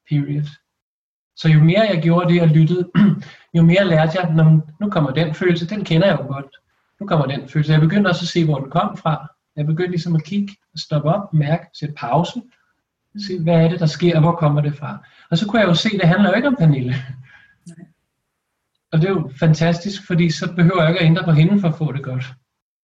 [0.08, 0.46] period.
[1.36, 2.90] Så jo mere jeg gjorde det og lyttede,
[3.56, 4.34] jo mere lærte jeg,
[4.80, 6.56] nu kommer den følelse, den kender jeg jo godt.
[7.00, 7.72] Nu kommer den følelse.
[7.72, 9.32] Jeg begyndte også at se, hvor den kom fra.
[9.56, 12.42] Jeg begyndte ligesom at kigge, stoppe op, mærke, sætte pause,
[13.26, 15.06] se, hvad er det, der sker, og hvor kommer det fra.
[15.30, 16.94] Og så kunne jeg jo se, det handler jo ikke om Pernille.
[17.66, 17.86] Nej.
[18.92, 21.68] Og det er jo fantastisk, fordi så behøver jeg ikke at ændre på hende for
[21.68, 22.24] at få det godt.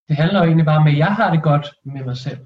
[0.09, 2.39] Det handler jo egentlig bare om, at jeg har det godt med mig selv.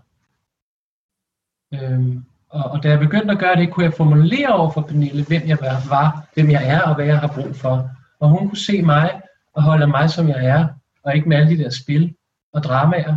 [1.75, 5.25] Øhm, og, og da jeg begyndte at gøre det, kunne jeg formulere over for Pernille,
[5.25, 7.90] hvem jeg var, hvem jeg er og hvad jeg har brug for.
[8.21, 9.21] Og hun kunne se mig
[9.55, 10.68] og holde mig, som jeg er,
[11.03, 12.14] og ikke med alle de der spil
[12.53, 13.16] og dramaer.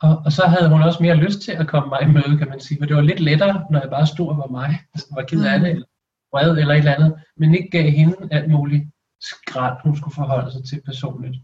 [0.00, 2.48] Og, og så havde hun også mere lyst til at komme mig i møde, kan
[2.48, 2.78] man sige.
[2.80, 5.44] For det var lidt lettere, når jeg bare stod og var mig, hvis var ked
[5.44, 5.74] af det, mm.
[5.74, 5.86] eller
[6.32, 8.84] vred eller et eller andet, men ikke gav hende alt muligt
[9.20, 11.36] skræt, hun skulle forholde sig til personligt.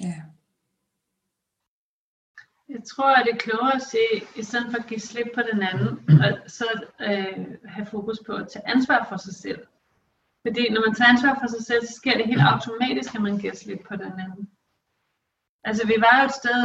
[0.00, 0.14] Ja.
[2.68, 3.98] Jeg tror, at det er klogere at se,
[4.36, 5.88] i stedet for at give slip på den anden,
[6.24, 6.66] og så
[7.00, 9.66] øh, have fokus på at tage ansvar for sig selv.
[10.46, 13.38] Fordi når man tager ansvar for sig selv, så sker det helt automatisk, at man
[13.38, 14.48] giver slip på den anden.
[15.64, 16.62] Altså vi var jo et sted,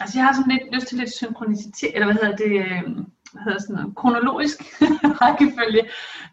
[0.00, 2.82] altså jeg har sådan lidt lyst til lidt synkronicitet, eller hvad hedder det, øh,
[3.32, 4.58] hvad hedder sådan noget, kronologisk
[5.20, 5.82] rækkefølge,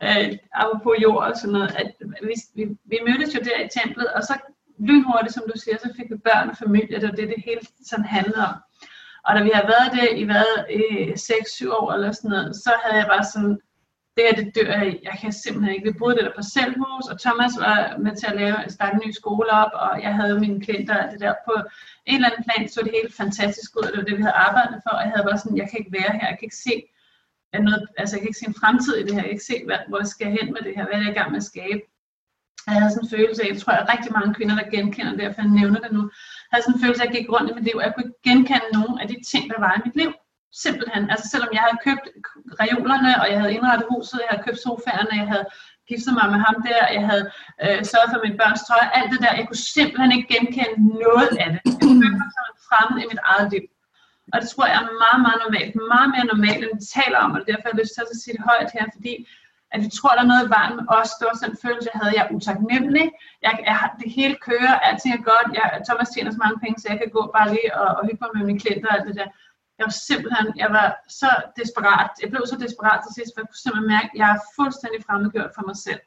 [0.08, 1.92] øh, apropos jord og sådan noget, at
[2.30, 4.34] vi, vi, vi mødtes jo der i templet, og så
[4.80, 7.62] lynhurtigt, som du siger, så fik vi børn og familie, det var det, det hele
[7.86, 8.56] sådan handlede om.
[9.26, 12.72] Og da vi har været det i hvad, øh, 6-7 år eller sådan noget, så
[12.84, 13.60] havde jeg bare sådan,
[14.18, 15.88] det er det dør jeg Jeg kan simpelthen ikke.
[15.92, 19.02] Vi boede det der på selvhus, og Thomas var med til at lave, starte en
[19.06, 21.34] ny skole op, og jeg havde mine klienter og det der.
[21.48, 21.54] På
[22.06, 24.42] en eller anden plan så det helt fantastisk ud, og det var det, vi havde
[24.48, 26.64] arbejdet for, og jeg havde bare sådan, jeg kan ikke være her, jeg kan ikke
[26.70, 26.76] se
[27.68, 29.58] noget, altså jeg kan ikke se en fremtid i det her, jeg kan ikke se,
[29.66, 31.52] hvad, hvor jeg skal hen med det her, hvad er jeg i gang med at
[31.54, 31.82] skabe
[32.67, 35.24] jeg havde sådan en følelse af, jeg tror, at rigtig mange kvinder, der genkender det,
[35.24, 36.04] derfor jeg nævner det nu,
[36.52, 38.13] havde sådan en følelse af, at jeg gik rundt i mit liv, og jeg kunne
[38.28, 40.12] genkende nogen af de ting, der var i mit liv.
[40.65, 41.04] Simpelthen.
[41.13, 42.06] Altså selvom jeg havde købt
[42.63, 45.45] reolerne, og jeg havde indrettet huset, jeg havde købt sofaerne, jeg havde
[45.89, 47.26] giftet mig med ham der, jeg havde
[47.63, 51.32] øh, sørget for mine børns tøj, alt det der, jeg kunne simpelthen ikke genkende noget
[51.43, 51.62] af det.
[51.67, 53.65] Jeg følte mig som fremmed i mit eget liv.
[54.34, 55.71] Og det tror jeg er meget, meget normalt.
[55.93, 58.36] Meget mere normalt, end vi taler om, og derfor har jeg lyst til at sige
[58.38, 59.13] det højt her, fordi
[59.74, 61.12] at vi tror, der er noget i vejen med os.
[61.18, 62.14] Det var sådan en følelse, jeg havde.
[62.18, 63.06] Jeg er utaknemmelig.
[63.46, 64.74] Jeg, jeg, det hele kører.
[64.88, 65.48] Alting er godt.
[65.58, 68.22] Jeg, Thomas tjener så mange penge, så jeg kan gå bare lige og, og hygge
[68.24, 69.30] mig med mine klienter og alt det der.
[69.78, 70.88] Jeg var simpelthen, jeg var
[71.22, 71.30] så
[71.60, 72.12] desperat.
[72.22, 75.00] Jeg blev så desperat til sidst, for jeg kunne simpelthen mærke, at jeg er fuldstændig
[75.06, 76.02] fremmedgjort for mig selv.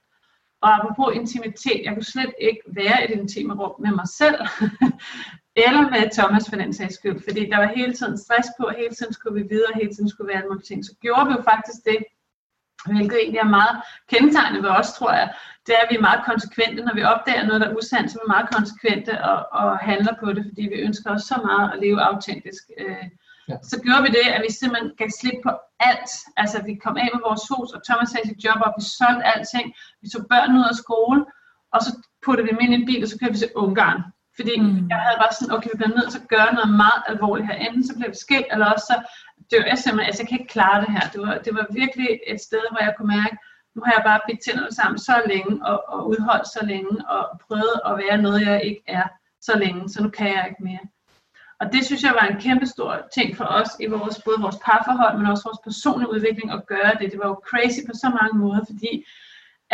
[0.65, 4.39] Og apropos intimitet, jeg kunne slet ikke være i et intime rum med mig selv,
[5.67, 8.95] eller med Thomas for den sags skyld, fordi der var hele tiden stress på, hele
[8.95, 10.85] tiden skulle vi videre, hele tiden skulle være en masse ting.
[10.85, 12.01] Så gjorde vi jo faktisk det,
[12.87, 13.77] hvilket egentlig er meget
[14.11, 15.29] kendetegnende ved os, tror jeg,
[15.67, 16.85] det er, at vi er meget konsekvente.
[16.85, 20.15] Når vi opdager noget, der er usandt, så er vi meget konsekvente og, og handler
[20.23, 22.63] på det, fordi vi ønsker os så meget at leve autentisk.
[22.81, 23.05] Øh,
[23.49, 23.57] ja.
[23.71, 25.53] Så gjorde vi det, at vi simpelthen gav slip på
[25.91, 26.13] alt.
[26.37, 29.29] Altså, vi kom af med vores hus, og Thomas havde sit job op, vi solgte
[29.33, 29.67] alting,
[30.03, 31.21] vi tog børnene ud af skole,
[31.75, 31.91] og så
[32.25, 34.01] puttede vi dem ind i en bil, og så kørte vi til Ungarn.
[34.39, 34.89] Fordi mm.
[34.93, 37.57] jeg havde bare sådan, okay, vi bliver nødt til at gøre noget meget alvorligt her.
[37.67, 38.97] Enten så bliver vi skilt, eller også så
[39.51, 41.05] dør jeg simpelthen, altså jeg kan ikke klare det her.
[41.13, 43.37] Det var, det var virkelig et sted, hvor jeg kunne mærke,
[43.75, 47.23] nu har jeg bare bidt tænderne sammen så længe, og, og udholdt så længe, og
[47.47, 49.07] prøvet at være noget, jeg ikke er
[49.41, 50.85] så længe, så nu kan jeg ikke mere.
[51.61, 54.59] Og det synes jeg var en kæmpe stor ting for os i vores, både vores
[54.65, 57.13] parforhold, men også vores personlige udvikling at gøre det.
[57.13, 59.05] Det var jo crazy på så mange måder, fordi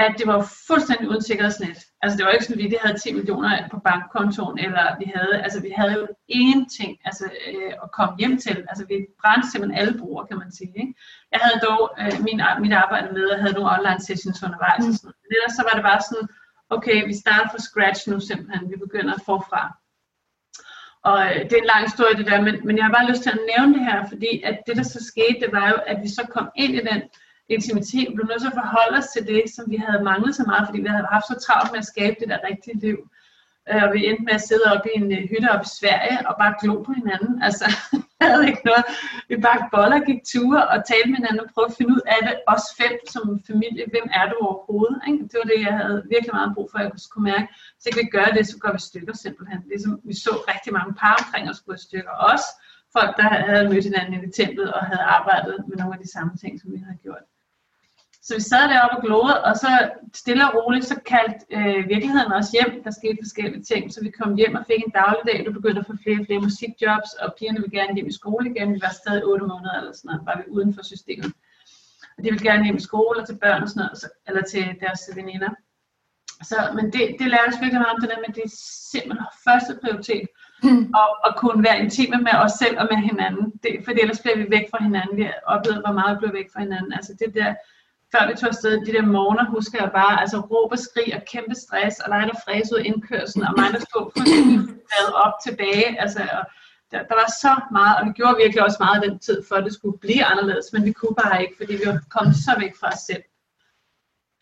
[0.04, 1.78] at det var fuldstændig uden sikkerhedsnet.
[2.02, 5.34] Altså det var ikke sådan, at vi havde 10 millioner på bankkontoen, eller vi havde,
[5.44, 8.56] altså vi havde jo ingenting altså, øh, at komme hjem til.
[8.70, 10.72] Altså vi brændte simpelthen alle bruger, kan man sige.
[10.82, 10.94] Ikke?
[11.32, 14.82] Jeg havde dog øh, min, mit arbejde med, og havde nogle online sessions undervejs.
[14.84, 14.88] Mm.
[14.88, 15.14] Og sådan.
[15.22, 16.26] Men ellers så var det bare sådan,
[16.76, 19.62] okay, vi starter fra scratch nu simpelthen, vi begynder forfra.
[21.08, 23.22] Og øh, det er en lang historie det der, men, men jeg har bare lyst
[23.22, 25.98] til at nævne det her, fordi at det der så skete, det var jo, at
[26.02, 27.00] vi så kom ind i den
[27.56, 30.44] intimitet, vi blev nødt til at forholde os til det, som vi havde manglet så
[30.50, 32.98] meget, fordi vi havde haft så travlt med at skabe det der rigtige liv.
[33.70, 36.18] Øh, og vi endte med at sidde oppe i en øh, hytte oppe i Sverige
[36.28, 37.32] og bare glo på hinanden.
[37.48, 37.66] Altså,
[38.20, 38.84] jeg havde ikke noget.
[39.30, 42.20] Vi bare boller, gik ture og talte med hinanden og prøvede at finde ud af
[42.26, 42.34] det.
[42.54, 43.84] Os fem som familie.
[43.92, 44.98] Hvem er du overhovedet?
[45.08, 45.22] Ikke?
[45.30, 47.46] Det var det, jeg havde virkelig meget brug for, at jeg kunne mærke.
[47.80, 49.60] Så ikke vi gør det, så går vi stykker simpelthen.
[49.72, 52.14] Ligesom vi så rigtig mange par omkring os gå i stykker.
[52.30, 52.48] Også
[52.96, 56.32] folk, der havde mødt hinanden i templet og havde arbejdet med nogle af de samme
[56.42, 57.24] ting, som vi havde gjort.
[58.30, 59.70] Så vi sad deroppe og glodede, og så
[60.22, 62.70] stille og roligt, så kaldte øh, virkeligheden os hjem.
[62.84, 65.38] Der skete forskellige ting, så vi kom hjem og fik en dagligdag.
[65.46, 68.44] Du begyndte at få flere og flere musikjobs, og pigerne ville gerne hjem i skole
[68.50, 68.74] igen.
[68.74, 71.32] Vi var stadig 8 måneder eller sådan noget, var vi uden for systemet.
[72.16, 74.64] Og de ville gerne hjem i skole og til børn og sådan noget, eller til
[74.84, 75.50] deres veninder.
[76.50, 78.54] Så, men det, det lærte os virkelig meget om det der med, det er
[78.92, 80.26] simpelthen første prioritet.
[80.66, 80.84] Mm.
[81.00, 83.44] Og, og kunne være intime med os selv og med hinanden.
[83.62, 85.16] Det, for ellers bliver vi væk fra hinanden.
[85.20, 86.92] Vi har oplevet, hvor meget vi blev væk fra hinanden.
[86.98, 87.50] Altså det der
[88.12, 91.22] før vi tog afsted, de der morgener, husker jeg bare, altså råb og skrig og
[91.32, 95.34] kæmpe stress, og dig, der fræse ud af indkørselen, og mig, der stod fuldstændig op
[95.46, 96.44] tilbage, altså, og
[96.92, 99.54] der, der, var så meget, og vi gjorde virkelig også meget af den tid, for
[99.56, 102.52] at det skulle blive anderledes, men vi kunne bare ikke, fordi vi var kommet så
[102.62, 103.24] væk fra os selv.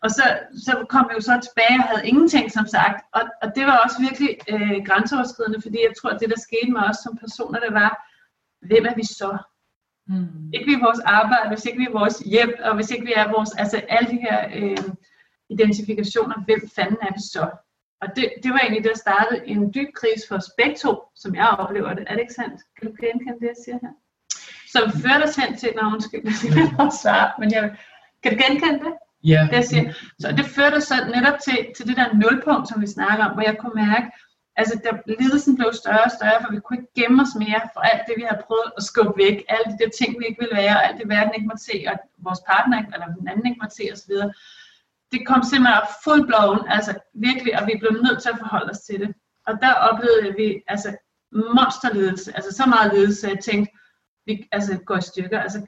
[0.03, 0.25] Og så,
[0.65, 3.77] så kom vi jo så tilbage og havde ingenting, som sagt, og, og det var
[3.85, 7.59] også virkelig øh, grænseoverskridende, fordi jeg tror, at det, der skete med os som personer,
[7.65, 7.91] det var,
[8.69, 9.31] hvem er vi så?
[10.09, 10.51] Mm.
[10.53, 13.13] Ikke vi er vores arbejde, hvis ikke vi er vores hjem, og hvis ikke vi
[13.15, 14.77] er vores, altså alle de her øh,
[15.49, 17.43] identifikationer, hvem fanden er vi så?
[18.01, 20.93] Og det, det var egentlig det, der startede en dyb krise for os begge to,
[21.15, 22.03] som jeg oplever det.
[22.07, 22.57] Er det ikke sandt?
[22.75, 23.93] Kan du genkende det, jeg siger her?
[24.73, 26.23] Som førte os hen til, når undskyld,
[26.55, 27.63] det er svar, men jeg,
[28.23, 28.93] kan du genkende det?
[29.23, 29.41] Ja.
[29.49, 29.93] Det, jeg siger.
[30.19, 33.33] Så det førte os så netop til, til det der nulpunkt, som vi snakker om,
[33.33, 34.07] hvor jeg kunne mærke,
[34.59, 37.81] altså der, lidelsen blev større og større, for vi kunne ikke gemme os mere for
[37.89, 40.59] alt det, vi har prøvet at skubbe væk, alle de der ting, vi ikke ville
[40.61, 41.95] være, og alt det, verden ikke måtte se, og
[42.27, 44.13] vores partner eller den anden ikke måtte se osv.
[45.13, 46.91] Det kom simpelthen op full blown, altså
[47.27, 49.09] virkelig, og vi blev nødt til at forholde os til det.
[49.47, 50.89] Og der oplevede vi altså
[51.57, 53.69] monsterledelse, altså så meget ledelse, at jeg tænkte,
[54.25, 55.39] vi altså, går i stykker.
[55.45, 55.59] Altså,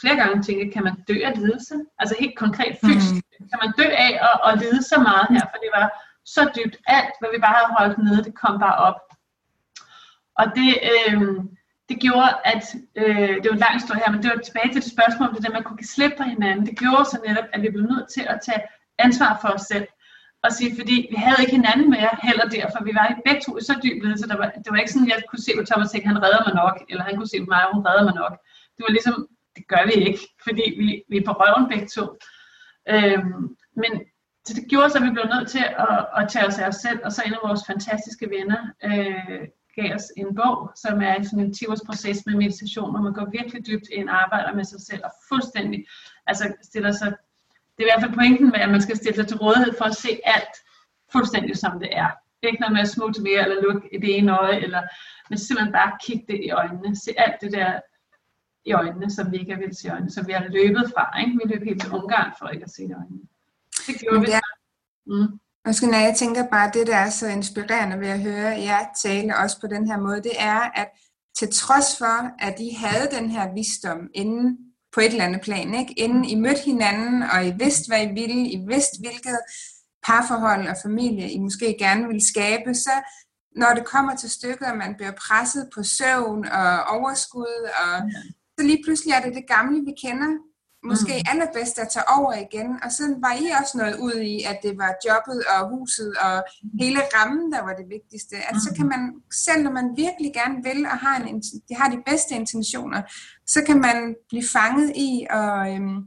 [0.00, 1.74] flere gange tænkte kan man dø af lidelse?
[1.98, 3.14] Altså helt konkret fysisk.
[3.14, 3.48] Mm.
[3.50, 5.44] Kan man dø af at, at lide så meget her?
[5.52, 5.86] For det var
[6.34, 6.76] så dybt.
[6.86, 9.00] Alt, hvad vi bare havde holdt nede, det kom bare op.
[10.40, 11.20] Og det, øh,
[11.88, 12.64] det gjorde, at,
[13.00, 15.34] øh, det var en lang historie her, men det var tilbage til det spørgsmål om
[15.34, 16.66] det der, man kunne give slip på hinanden.
[16.66, 18.62] Det gjorde så netop, at vi blev nødt til at tage
[18.98, 19.86] ansvar for os selv.
[20.44, 22.78] Og sige, fordi vi havde ikke hinanden mere heller derfor.
[22.84, 24.28] Vi var i begge to i så dyb ledelse.
[24.28, 26.22] Der var, det var ikke sådan, at jeg kunne se på Thomas og tænke, han
[26.24, 28.34] redder mig nok, eller han kunne se på mig, hun redder mig nok.
[28.74, 29.16] Det var ligesom,
[29.56, 32.04] det gør vi ikke, fordi vi, vi er på røven begge to.
[32.92, 33.42] Øhm,
[33.82, 33.92] men
[34.48, 36.80] så det gjorde så, at vi blev nødt til at, at tage os af os
[36.86, 39.42] selv, og så en af vores fantastiske venner øh,
[39.78, 43.26] gav os en bog, som er sådan en 10 proces med meditation, hvor man går
[43.38, 45.86] virkelig dybt ind og arbejder med sig selv, og fuldstændig,
[46.26, 47.10] altså stiller sig,
[47.74, 49.84] det er i hvert fald pointen med, at man skal stille sig til rådighed for
[49.84, 50.54] at se alt
[51.12, 52.10] fuldstændig som det er.
[52.36, 54.82] Det er ikke noget med at smutte mere, eller lukke det ene øje, eller,
[55.28, 57.80] men simpelthen bare kigge det i øjnene, se alt det der
[58.64, 61.20] i øjnene, som vi ikke er vil se i øjnene, som vi har løbet fra.
[61.20, 61.32] Ikke?
[61.40, 63.20] Vi løb helt til Ungarn for ikke at se det i øjnene.
[63.88, 64.32] Det gjorde vi.
[65.06, 65.38] Mm.
[65.66, 69.36] Måske når jeg tænker bare, det der er så inspirerende ved at høre jer tale
[69.36, 70.88] også på den her måde, det er, at
[71.38, 74.58] til trods for, at I havde den her visdom inden
[74.94, 75.92] på et eller andet plan, ikke?
[75.92, 79.38] inden I mødte hinanden, og I vidste, hvad I ville, I vidste, hvilket
[80.06, 82.90] parforhold og familie I måske gerne ville skabe, så
[83.56, 88.10] når det kommer til stykket, og man bliver presset på søvn og overskud, og
[88.58, 90.30] så lige pludselig er det det gamle, vi kender,
[90.84, 91.30] måske mm.
[91.30, 92.68] allerbedst at tage over igen.
[92.84, 96.36] Og så var I også noget ud i, at det var jobbet og huset og
[96.80, 98.36] hele rammen, der var det vigtigste.
[98.36, 98.60] At mm.
[98.64, 99.02] så kan man,
[99.46, 103.02] selv når man virkelig gerne vil og har, en, de har de bedste intentioner,
[103.46, 105.98] så kan man blive fanget i at, øhm,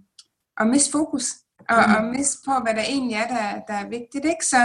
[0.60, 1.26] at miste fokus.
[1.70, 1.96] Og, mm.
[1.96, 4.26] og miste på, hvad der egentlig er, der, der er vigtigt.
[4.34, 4.46] Ikke?
[4.54, 4.62] Så,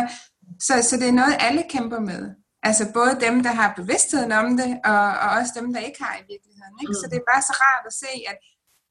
[0.66, 2.22] så, så det er noget, alle kæmper med.
[2.68, 6.14] Altså både dem, der har bevidstheden om det, og, og også dem, der ikke har
[6.22, 6.74] i virkeligheden.
[6.82, 6.94] Ikke?
[6.94, 7.00] Mm.
[7.00, 8.36] Så det er bare så rart at se, at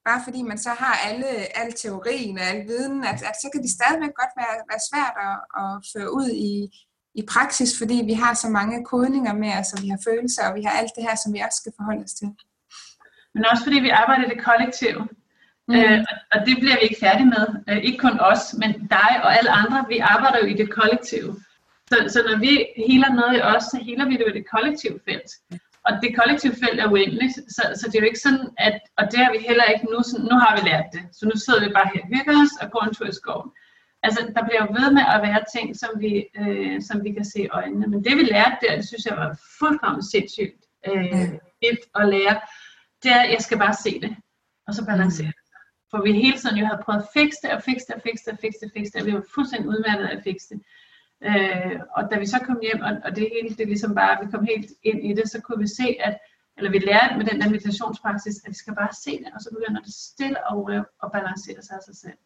[0.08, 1.30] bare fordi man så har alle,
[1.62, 5.16] al teorien og al viden, at, at så kan det stadigvæk godt være, være svært
[5.28, 6.54] at, at føre ud i,
[7.20, 10.56] i praksis, fordi vi har så mange kodninger med os, og vi har følelser, og
[10.56, 12.30] vi har alt det her, som vi også skal forholde os til.
[13.34, 15.02] Men også fordi vi arbejder i det kollektive.
[15.68, 15.76] Mm.
[15.76, 17.46] Øh, og det bliver vi ikke færdige med.
[17.70, 19.86] Øh, ikke kun os, men dig og alle andre.
[19.90, 21.32] Vi arbejder jo i det kollektive.
[21.90, 22.54] Så, så når vi
[22.90, 25.32] heler noget i os, så heler vi det i det kollektive felt.
[25.88, 29.04] Og det kollektive felt er uendeligt, så, så det er jo ikke sådan, at, og
[29.12, 31.62] det har vi heller ikke nu, sådan, nu har vi lært det, så nu sidder
[31.66, 33.50] vi bare her og hygger os og går en tur i skoven.
[34.06, 36.12] Altså, der bliver jo ved med at være ting, som vi,
[36.42, 37.88] øh, som vi kan se i øjnene.
[37.88, 40.60] Men det vi lærte der, det synes jeg var fuldkommen sindssygt.
[40.88, 41.30] øh,
[41.70, 42.36] et at lære,
[43.04, 44.16] det er, at jeg skal bare se det,
[44.68, 45.46] og så balancere det.
[45.92, 48.26] For vi hele tiden jo havde prøvet at fikse det, og fikse det, og fikse
[48.26, 50.48] det, og fikse det, og fikse det, og vi var fuldstændig udmattet af at fikse
[50.50, 50.60] det.
[51.24, 54.32] Øh, og da vi så kom hjem, og, og det hele, det ligesom bare, vi
[54.32, 56.18] kom helt ind i det, så kunne vi se, at
[56.58, 59.50] eller vi lærte med den der meditationspraksis, at vi skal bare se det, og så
[59.50, 62.18] begynder det stille og roligt at balancere sig af sig selv.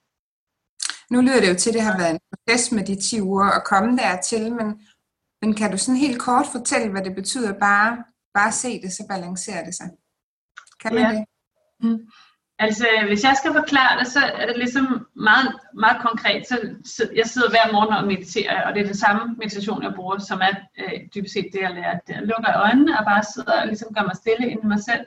[1.12, 3.46] Nu lyder det jo til, at det har været en proces med de 10 uger
[3.46, 4.68] at komme dertil, men,
[5.42, 9.06] men kan du sådan helt kort fortælle, hvad det betyder bare, bare se det, så
[9.10, 9.90] balancerer det sig?
[10.82, 11.12] Kan man ja.
[11.12, 11.26] det?
[11.84, 12.00] Mm.
[12.66, 16.48] Altså, hvis jeg skal forklare det, så er det ligesom meget, meget konkret.
[16.48, 20.18] Så, jeg sidder hver morgen og mediterer, og det er det samme meditation, jeg bruger,
[20.18, 22.00] som er øh, dybest set det, jeg lærer.
[22.08, 25.04] Jeg lukker øjnene og bare sidder og ligesom gør mig stille ind i mig selv.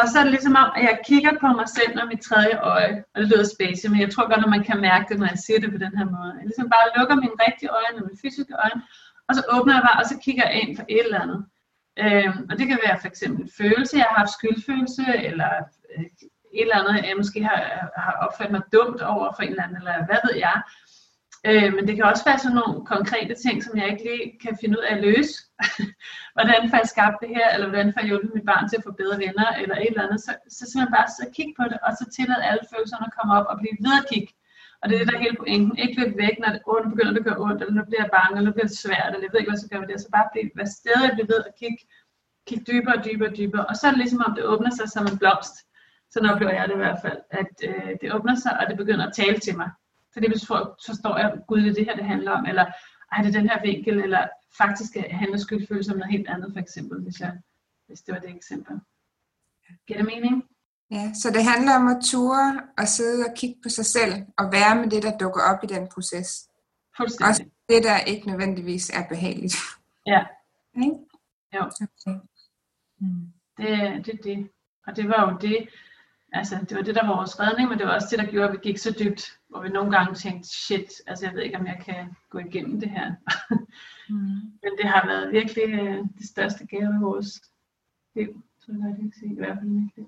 [0.00, 2.56] Og så er det ligesom om, at jeg kigger på mig selv med mit tredje
[2.74, 5.28] øje, og det lyder spacey, men jeg tror godt, at man kan mærke det, når
[5.34, 6.32] jeg siger det på den her måde.
[6.38, 8.80] Jeg ligesom bare lukker mine rigtige øjne og mine fysiske øjne,
[9.28, 11.40] og så åbner jeg bare, og så kigger jeg ind på et eller andet.
[12.04, 15.52] Øhm, og det kan være for eksempel følelse, jeg har haft skyldfølelse, eller
[15.92, 16.06] øh,
[16.54, 17.58] et eller andet, jeg måske har,
[18.04, 20.56] har opført mig dumt over for en eller anden, eller hvad ved jeg.
[21.48, 24.54] Øh, men det kan også være sådan nogle konkrete ting, som jeg ikke lige kan
[24.60, 25.34] finde ud af at løse.
[26.36, 28.86] hvordan får jeg skabt det her, eller hvordan får jeg hjulpet mit barn til at
[28.86, 30.20] få bedre venner, eller et eller andet.
[30.26, 33.32] Så, så simpelthen bare så kigge på det, og så tillade alle følelserne at komme
[33.38, 34.30] op og blive ved at kigge.
[34.80, 35.78] Og det er det, der er hele pointen.
[35.82, 38.32] Ikke løbe væk, når det ondt begynder at gøre ondt, eller nu bliver jeg bange,
[38.34, 40.00] eller nu bliver det svært, eller jeg ved ikke, hvad så gør det.
[40.00, 41.80] Så bare blive, være stadig blive ved at kigge,
[42.48, 43.64] kigge dybere og dybere og dybere.
[43.70, 45.56] Og så er det ligesom, om det åbner sig som en blomst.
[46.10, 49.06] Sådan oplever jeg det i hvert fald, at øh, det åbner sig, og det begynder
[49.06, 49.70] at tale til mig.
[50.12, 50.30] Så det
[50.86, 52.66] forstår jeg, gud, det er det her, det handler om, eller
[53.12, 56.60] ej, det er den her vinkel, eller faktisk handler skyldfølelse om noget helt andet, for
[56.60, 57.32] eksempel, hvis, jeg,
[57.86, 58.80] hvis det var det eksempel.
[59.86, 60.44] Giver det mening?
[60.90, 64.52] Ja, så det handler om at ture og sidde og kigge på sig selv, og
[64.52, 66.48] være med det, der dukker op i den proces.
[66.98, 69.56] Også det, der ikke nødvendigvis er behageligt.
[70.06, 70.24] Ja.
[70.76, 70.90] Okay?
[71.54, 71.62] Jo.
[72.06, 72.18] Okay.
[73.00, 73.32] Mm.
[73.56, 74.50] Det, det er det.
[74.86, 75.68] Og det var jo det,
[76.32, 78.48] altså det var det, der var vores redning, men det var også det, der gjorde,
[78.48, 81.58] at vi gik så dybt, hvor vi nogle gange tænkte, shit, altså jeg ved ikke,
[81.58, 83.06] om jeg kan gå igennem det her.
[84.10, 84.16] mm.
[84.62, 87.28] men det har været virkelig øh, det største gave i vores
[88.16, 90.06] liv, så jeg kan sige, i hvert fald mit liv.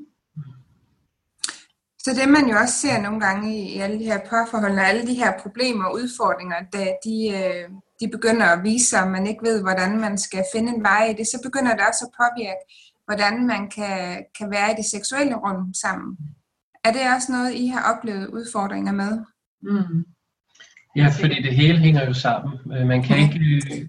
[2.04, 4.88] Så det man jo også ser nogle gange i, i alle de her parforhold, og
[4.88, 7.64] alle de her problemer og udfordringer, da de, øh,
[8.00, 11.04] de begynder at vise sig, at man ikke ved, hvordan man skal finde en vej
[11.10, 12.64] i det, så begynder det også at påvirke
[13.06, 16.16] hvordan man kan, kan være i det seksuelle rum sammen.
[16.84, 19.24] Er det også noget, I har oplevet udfordringer med?
[19.62, 20.04] Mm.
[20.96, 22.58] Ja, fordi det hele hænger jo sammen.
[22.72, 23.88] Øh, man kan ikke, øh,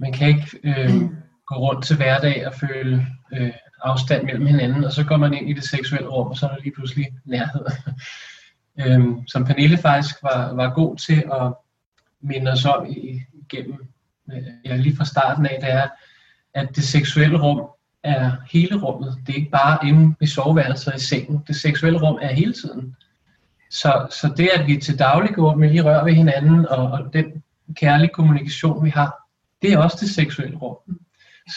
[0.00, 1.00] man kan ikke øh,
[1.46, 5.50] gå rundt til hverdag og føle øh, afstand mellem hinanden, og så går man ind
[5.50, 7.66] i det seksuelle rum, og så er der lige pludselig nærhed.
[8.80, 11.54] øhm, som Pernille faktisk var, var god til at
[12.20, 13.78] minde os om igennem,
[14.32, 15.88] øh, ja, lige fra starten af, det er,
[16.54, 17.70] at det seksuelle rum
[18.06, 19.14] er hele rummet.
[19.26, 21.42] Det er ikke bare inde i soveværelset i sengen.
[21.46, 22.96] Det seksuelle rum er hele tiden.
[23.70, 27.12] Så, så det, at vi til daglig går med lige rør ved hinanden, og, og
[27.12, 27.42] den
[27.74, 29.14] kærlige kommunikation, vi har,
[29.62, 30.76] det er også det seksuelle rum.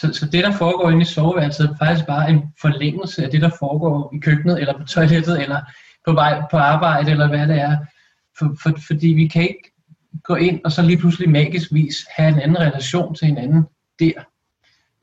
[0.02, 3.42] Så, så det, der foregår inde i soveværelset, er faktisk bare en forlængelse af det,
[3.42, 5.62] der foregår i køkkenet, eller på toilettet, eller
[6.08, 7.78] på vej på arbejde, eller hvad det er.
[8.40, 9.72] For, for, fordi vi kan ikke
[10.24, 13.64] gå ind og så lige pludselig magisk vis have en anden relation til hinanden
[14.00, 14.14] der.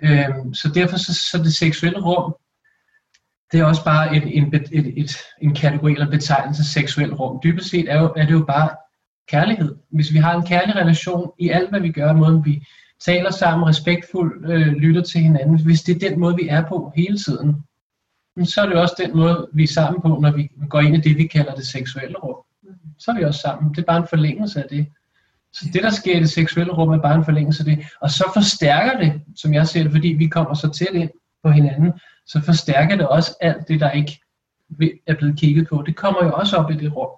[0.03, 2.34] Øhm, så derfor så, så det seksuelle rum,
[3.53, 7.40] det er også bare et, en, et, et, en kategori eller betegnelse seksuel rum.
[7.44, 8.70] Dybest set er, jo, er det jo bare
[9.28, 9.74] kærlighed.
[9.90, 12.66] Hvis vi har en kærlig relation i alt, hvad vi gør, måden vi
[13.01, 16.92] taler sammen, respektfuldt øh, lytter til hinanden, hvis det er den måde, vi er på
[16.97, 17.62] hele tiden,
[18.44, 21.09] så er det også den måde, vi er sammen på, når vi går ind i
[21.09, 22.36] det, vi kalder det seksuelle rum.
[22.99, 23.74] Så er vi også sammen.
[23.74, 24.86] Det er bare en forlængelse af det.
[25.59, 27.86] Så det, der sker i det seksuelle rum, er bare en forlængelse af det.
[28.00, 31.11] Og så forstærker det, som jeg ser det, fordi vi kommer så tæt ind
[31.44, 31.92] på hinanden,
[32.26, 34.20] så forstærker det også alt det, der ikke
[35.07, 35.82] er blevet kigget på.
[35.86, 37.09] Det kommer jo også op i det rum.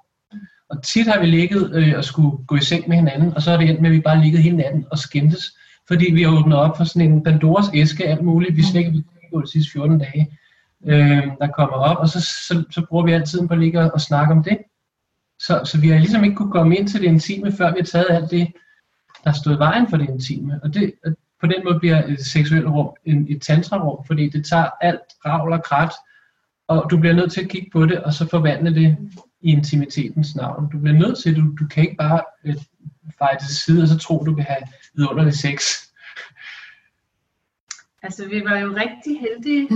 [0.71, 3.51] Og tit har vi ligget øh, og skulle gå i seng med hinanden, og så
[3.51, 5.45] er det endt med, at vi bare ligget hele natten og skændtes,
[5.89, 9.05] fordi vi har åbnet op for sådan en Pandoras æske alt muligt, vi slet ikke
[9.35, 10.39] på de sidste 14 dage,
[10.87, 14.01] øh, der kommer op, og så, så, så bruger vi altid på at ligge og
[14.01, 14.59] snakke om det.
[15.49, 17.85] Så, så vi har ligesom ikke kunne komme ind til det intime, før vi har
[17.85, 18.53] taget alt det,
[19.25, 20.61] der stod i vejen for det intime.
[20.63, 20.95] Og det,
[21.41, 25.53] på den måde bliver et seksuelt rum et, et tantra-rum, fordi det tager alt ravl
[25.53, 25.93] og krat,
[26.69, 28.97] og du bliver nødt til at kigge på det, og så forvandle det
[29.41, 30.71] i intimitetens navn.
[30.73, 32.57] Du bliver nødt til, du, du kan ikke bare øh,
[33.19, 34.63] fejre til side, og så tro, du kan have
[34.95, 35.63] vidunderlig sex.
[38.03, 39.69] Altså, vi var jo rigtig heldige.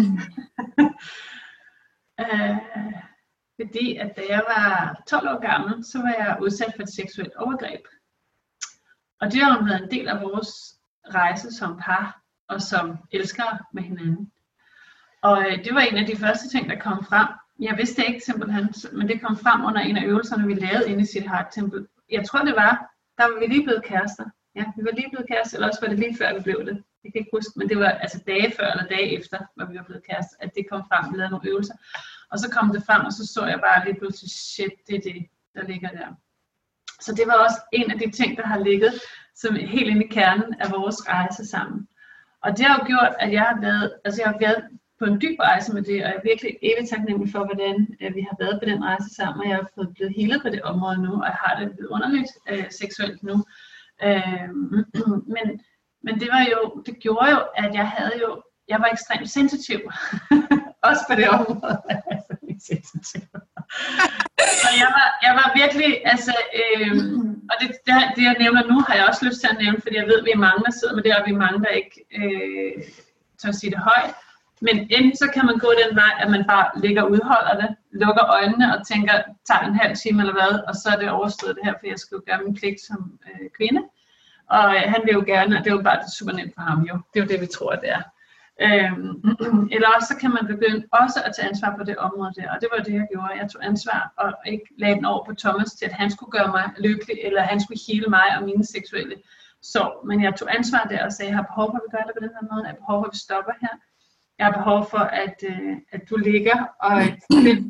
[2.19, 2.57] uh,
[3.63, 7.35] Fordi at da jeg var 12 år gammel, så var jeg udsat for et seksuelt
[7.37, 7.81] overgreb.
[9.21, 10.51] Og det har jo været en del af vores
[11.15, 14.33] rejse som par og som elskere med hinanden.
[15.23, 17.29] Og øh, det var en af de første ting, der kom frem.
[17.61, 21.03] Jeg vidste ikke simpelthen, men det kom frem under en af øvelserne, vi lavede inde
[21.03, 21.87] i sit Heart Temple.
[22.11, 22.75] Jeg tror, det var,
[23.19, 24.25] der var vi lige blevet kærester.
[24.55, 26.85] Ja, vi var lige blevet kærester, eller også var det lige før, vi blev det.
[27.05, 29.77] Jeg kan ikke huske, men det var altså dage før eller dage efter, hvor vi
[29.77, 31.75] var blevet kærester, at det kom frem, vi lavede nogle øvelser.
[32.31, 35.01] Og så kom det frem, og så så jeg bare lige pludselig, shit, det er
[35.01, 36.09] det, der ligger der.
[37.01, 38.93] Så det var også en af de ting, der har ligget
[39.35, 41.89] som helt inde i kernen af vores rejse sammen.
[42.43, 44.65] Og det har jo gjort, at jeg har været, altså jeg har været
[44.99, 48.15] på en dyb rejse med det, og jeg er virkelig evigt taknemmelig for, hvordan øh,
[48.15, 50.63] vi har været på den rejse sammen, og jeg har fået blevet helet på det
[50.63, 53.45] område nu, og jeg har det underligt øh, seksuelt nu.
[54.07, 54.49] Øh,
[55.37, 55.47] men,
[56.05, 59.81] men det var jo, det gjorde jo, at jeg havde jo, jeg var ekstremt sensitiv,
[60.89, 61.79] også på det område.
[62.71, 63.23] sensitiv.
[64.63, 66.97] så jeg var, jeg var virkelig, altså, øh,
[67.51, 69.97] og det, det, det jeg nævner nu, har jeg også lyst til at nævne, fordi
[69.97, 71.79] jeg ved, at vi er mange, der sidder med det, og vi er mange, der
[71.81, 72.73] ikke øh,
[73.41, 74.15] tør sige det højt.
[74.67, 77.71] Men enten så kan man gå den vej, at man bare ligger og udholder det,
[78.03, 79.15] lukker øjnene og tænker,
[79.49, 81.99] tager en halv time eller hvad, og så er det overstået det her, for jeg
[81.99, 83.83] skal jo gøre min pligt som øh, kvinde.
[84.57, 86.81] Og øh, han vil jo gerne, og det er jo bare super nemt for ham
[86.91, 86.95] jo.
[87.11, 88.03] Det er jo det, vi tror, det er.
[88.67, 89.11] Øhm,
[89.75, 92.59] eller også så kan man begynde også at tage ansvar på det område der, og
[92.61, 93.41] det var det, jeg gjorde.
[93.41, 96.51] Jeg tog ansvar og ikke lagde den over på Thomas til, at han skulle gøre
[96.57, 99.17] mig lykkelig, eller han skulle hele mig og mine seksuelle
[99.63, 100.05] sår.
[100.09, 102.15] men jeg tog ansvar der og sagde, jeg har behov for, at vi gør det
[102.19, 103.75] på den her måde, jeg har behov for, at vi stopper her,
[104.39, 106.97] jeg har behov for, at, øh, at du ligger og
[107.47, 107.61] lidt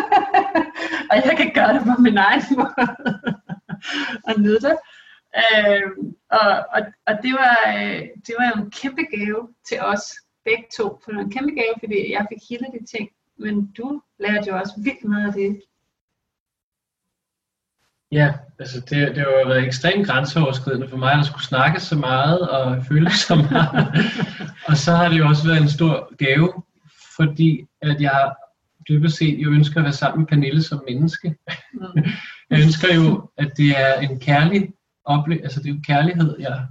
[1.10, 2.74] og jeg kan gøre det på min egen måde
[4.28, 4.76] og nyde det.
[5.36, 5.82] Øh,
[6.30, 10.02] og, og, og det, var, øh, det var jo en kæmpe gave til os
[10.44, 11.00] begge to.
[11.02, 13.08] For det var en kæmpe gave, fordi jeg fik hele de ting.
[13.38, 15.62] Men du lærte jo også vildt meget af det.
[18.12, 21.96] Ja, altså det, det har jo været ekstremt grænseoverskridende for mig, at skulle snakke så
[21.96, 23.88] meget og føle så meget.
[24.68, 26.52] og så har det jo også været en stor gave,
[27.16, 28.32] fordi at jeg
[28.88, 31.36] dybest set jo ønsker at være sammen med Pernille som menneske.
[31.72, 31.80] Mm.
[32.50, 34.72] jeg ønsker jo, at det er en kærlig
[35.08, 36.66] ople- altså det er jo kærlighed, jeg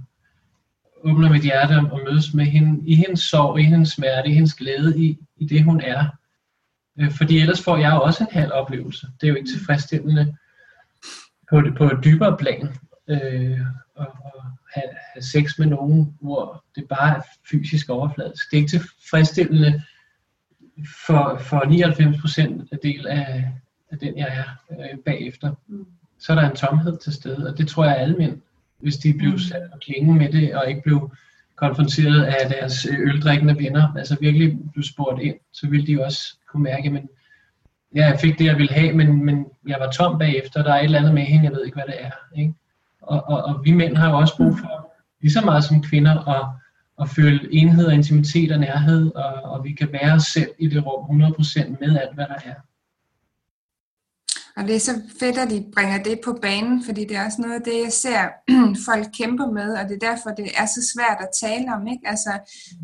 [1.04, 4.54] åbner mit hjerte og mødes med hende i hendes sorg, i hendes smerte, i hendes
[4.54, 6.06] glæde, i, i det hun er.
[7.00, 9.06] Øh, fordi ellers får jeg jo også en halv oplevelse.
[9.20, 10.36] Det er jo ikke tilfredsstillende
[11.50, 12.68] på, det, på et dybere plan
[13.08, 13.60] øh,
[13.94, 14.42] og, og
[14.74, 18.50] have, have sex med nogen, hvor det bare er fysisk overfladisk.
[18.50, 19.82] Det er ikke tilfredsstillende
[21.06, 23.52] for, for 99% af del af,
[23.90, 25.54] af den, jeg er øh, bagefter.
[25.66, 25.86] Mm.
[26.18, 28.40] Så er der en tomhed til stede, og det tror jeg alle mænd,
[28.78, 29.38] hvis de blev mm.
[29.38, 31.10] sat på klingen med det, og ikke blev
[31.56, 36.62] konfronteret af deres øldrikkende venner, altså virkelig blev spurgt ind, så ville de også kunne
[36.62, 37.08] mærke, men
[37.94, 40.78] ja, jeg fik det, jeg ville have, men, men jeg var tom bagefter, der er
[40.78, 42.10] et eller andet med hende, jeg ved ikke, hvad det er.
[42.36, 42.54] Ikke?
[43.02, 46.28] Og, og, og vi mænd har jo også brug for, lige så meget som kvinder,
[46.28, 46.46] at,
[47.00, 50.68] at føle enhed og intimitet og nærhed, og, og vi kan være os selv i
[50.68, 52.54] det rum 100% med alt, hvad der er.
[54.58, 57.40] Og det er så fedt, at de bringer det på banen, fordi det er også
[57.40, 58.20] noget af det, jeg ser
[58.88, 61.86] folk kæmper med, og det er derfor, det er så svært at tale om.
[61.86, 62.08] Ikke?
[62.12, 62.32] Altså,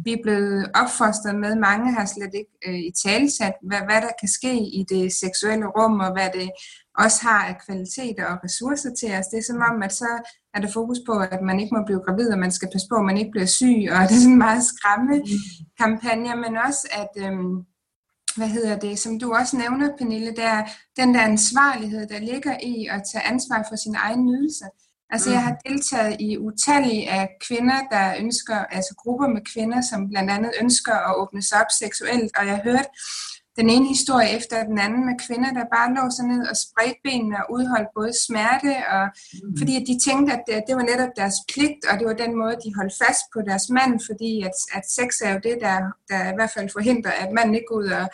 [0.04, 4.12] vi er blevet opfostret med, mange har slet ikke øh, i talesat, hvad, hvad der
[4.20, 6.50] kan ske i det seksuelle rum, og hvad det
[6.98, 9.26] også har af kvaliteter og ressourcer til os.
[9.26, 10.10] Det er som om, at så
[10.54, 12.96] er der fokus på, at man ikke må blive gravid, og man skal passe på,
[12.96, 15.14] at man ikke bliver syg, og det er sådan en meget skræmme
[15.80, 17.12] kampagne, men også at...
[17.24, 17.40] Øh,
[18.36, 20.64] hvad hedder det, som du også nævner, Pernille, der
[20.96, 24.64] den der ansvarlighed, der ligger i at tage ansvar for sin egen nydelse.
[25.10, 25.58] Altså jeg har mm.
[25.68, 30.94] deltaget i utallige af kvinder, der ønsker, altså grupper med kvinder, som blandt andet ønsker
[30.94, 32.86] at åbne sig op seksuelt, og jeg har hørt
[33.58, 37.00] den ene historie efter den anden med kvinder, der bare lå sig ned og spredte
[37.04, 39.56] benene og udholdt både smerte, og mm.
[39.58, 42.32] fordi at de tænkte, at det, det var netop deres pligt, og det var den
[42.42, 45.78] måde, de holdt fast på deres mand, fordi at, at sex er jo det, der,
[46.10, 48.06] der i hvert fald forhindrer, at manden ikke går ud og,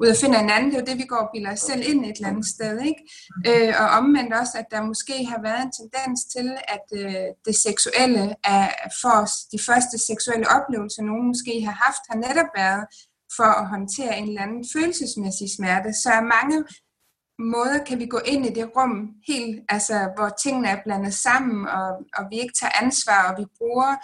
[0.00, 0.68] ud og finder en anden.
[0.70, 2.74] Det er jo det, vi går og bilder os selv ind et eller andet sted.
[2.90, 3.02] Ikke?
[3.48, 7.56] Øh, og omvendt også, at der måske har været en tendens til, at øh, det
[7.66, 8.24] seksuelle
[8.56, 8.66] er
[9.02, 12.84] for os, de første seksuelle oplevelser, nogen måske har haft, har netop været
[13.36, 15.92] for at håndtere en eller anden følelsesmæssig smerte.
[15.92, 16.64] Så er mange
[17.38, 21.68] måder kan vi gå ind i det rum helt, altså hvor tingene er blandet sammen,
[21.68, 23.96] og, og vi ikke tager ansvar, og vi bruger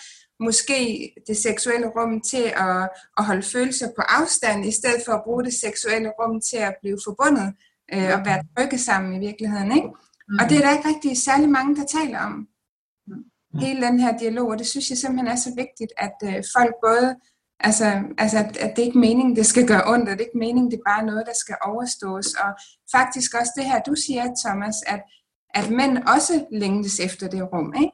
[0.43, 5.25] måske det seksuelle rum til at, at holde følelser på afstand, i stedet for at
[5.25, 7.55] bruge det seksuelle rum til at blive forbundet
[7.95, 9.73] øh, og være trygge sammen i virkeligheden.
[9.77, 9.89] Ikke?
[9.89, 10.39] Mm.
[10.41, 12.49] Og det er der ikke rigtig særlig mange, der taler om.
[13.07, 13.61] Mm.
[13.61, 16.75] Hele den her dialog, og det synes jeg simpelthen er så vigtigt, at øh, folk
[16.87, 17.17] både
[17.61, 20.27] Altså, altså at, at det ikke er meningen, det skal gøre ondt, og det er
[20.27, 22.27] ikke meningen, det er bare noget, der skal overstås.
[22.45, 22.51] Og
[22.93, 25.03] faktisk også det her, du siger, Thomas, at,
[25.55, 27.75] at mænd også længtes efter det rum.
[27.83, 27.93] Ikke?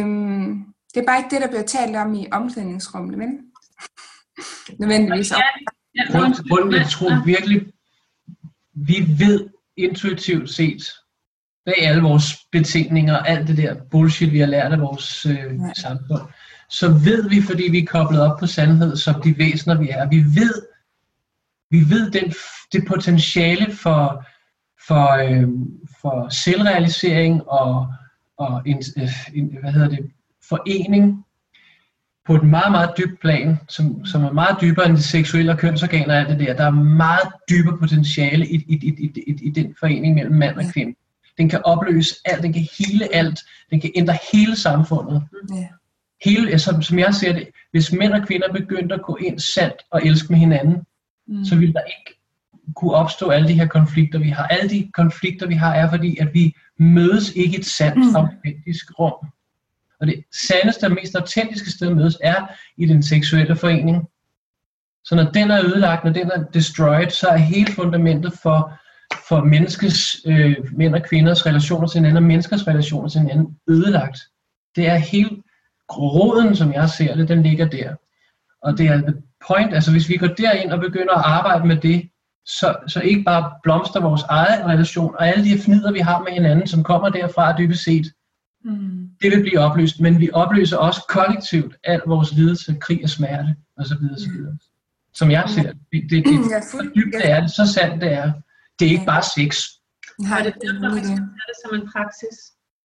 [0.00, 0.64] Øhm,
[0.94, 3.28] Det er bare ikke det, der bliver talt om i omklædningsrummet, men
[4.78, 5.30] nødvendigvis.
[5.30, 5.36] Ja,
[5.96, 7.72] ja, Grunden, grunden jeg tror virkelig,
[8.74, 10.82] vi ved intuitivt set,
[11.66, 15.72] bag alle vores betingninger, alt det der bullshit, vi har lært af vores øh, Ja.
[15.76, 16.22] samfund,
[16.72, 20.08] så ved vi, fordi vi er koblet op på sandhed, som de væsener vi er,
[20.08, 20.54] vi ved,
[21.70, 22.32] vi ved den,
[22.72, 24.24] det potentiale for,
[24.86, 25.48] for, øh,
[26.00, 27.94] for selvrealisering og,
[28.38, 30.10] og en, øh, en, hvad hedder det,
[30.48, 31.24] forening
[32.26, 35.58] på et meget, meget dybt plan, som, som er meget dybere end de seksuelle og
[35.58, 36.56] kønsorganer og alt det der.
[36.56, 40.56] Der er meget dybere potentiale i, i, i, i, i, i den forening mellem mand
[40.56, 40.94] og kvinde.
[41.38, 45.22] Den kan opløse alt, den kan hele alt, den kan ændre hele samfundet.
[45.54, 45.68] Ja.
[46.24, 49.74] Hele, som, som jeg ser det, hvis mænd og kvinder begyndte at gå ind sandt
[49.90, 50.76] og elske med hinanden,
[51.26, 51.44] Mm.
[51.44, 52.20] så ville der ikke
[52.76, 54.46] kunne opstå alle de her konflikter, vi har.
[54.46, 58.16] Alle de konflikter, vi har, er fordi, at vi mødes ikke et sandt, Mm.
[58.16, 59.26] autentisk rum.
[60.00, 62.46] Og det sandeste og mest autentiske sted at mødes er
[62.76, 64.08] i den seksuelle forening.
[65.04, 68.72] Så når den er ødelagt, når den er destroyed, så er hele fundamentet for,
[69.28, 74.18] for menneskets, øh, mænd og kvinders relationer til hinanden, og menneskers relationer til hinanden ødelagt.
[74.76, 75.30] Det er hele
[75.98, 77.94] roden, som jeg ser det, den ligger der.
[78.62, 79.14] Og det er the
[79.48, 82.08] point, altså hvis vi går derind og begynder at arbejde med det,
[82.46, 86.32] så, så ikke bare blomster vores egen relation, og alle de fnider, vi har med
[86.32, 88.06] hinanden, som kommer derfra dybest set,
[88.64, 89.08] Mm.
[89.22, 93.56] det vil blive opløst, men vi opløser også kollektivt al vores lidelse, krig og smerte,
[93.78, 93.92] osv.
[94.16, 94.32] osv.
[95.14, 95.78] Som jeg ser det.
[95.92, 98.32] Det, det, det Ja, så dybt det er det, så sandt det er.
[98.78, 99.50] Det er ikke bare sex.
[100.18, 101.28] Nej, Og det er er derfor, vi skal det.
[101.38, 102.36] have det som en praksis.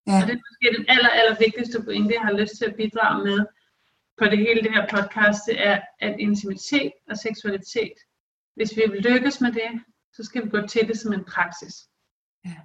[0.07, 0.21] Ja.
[0.21, 3.23] Og det er måske den aller, aller vigtigste pointe, jeg har lyst til at bidrage
[3.23, 3.45] med
[4.19, 7.93] på det hele det her podcast, det er, at intimitet og seksualitet,
[8.55, 9.71] hvis vi vil lykkes med det,
[10.13, 11.75] så skal vi gå til det som en praksis.
[12.45, 12.55] Ja.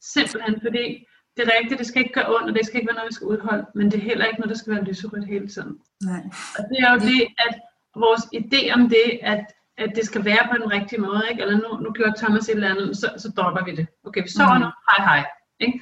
[0.00, 2.94] Simpelthen fordi, det er rigtigt, det skal ikke gøre ondt, og det skal ikke være
[3.00, 5.48] noget, vi skal udholde, men det er heller ikke noget, der skal være lyserødt hele
[5.48, 5.78] tiden.
[6.10, 6.22] Nej.
[6.58, 7.54] Og det er jo det, at
[7.96, 9.44] vores idé om det, at,
[9.78, 11.42] at det skal være på den rigtige måde, ikke?
[11.42, 13.86] eller nu, nu gjorde Thomas et eller andet, så, så dropper vi det.
[14.04, 14.62] Okay, vi sover Mhm.
[14.62, 15.22] nu, hej hej.
[15.60, 15.80] Ikke?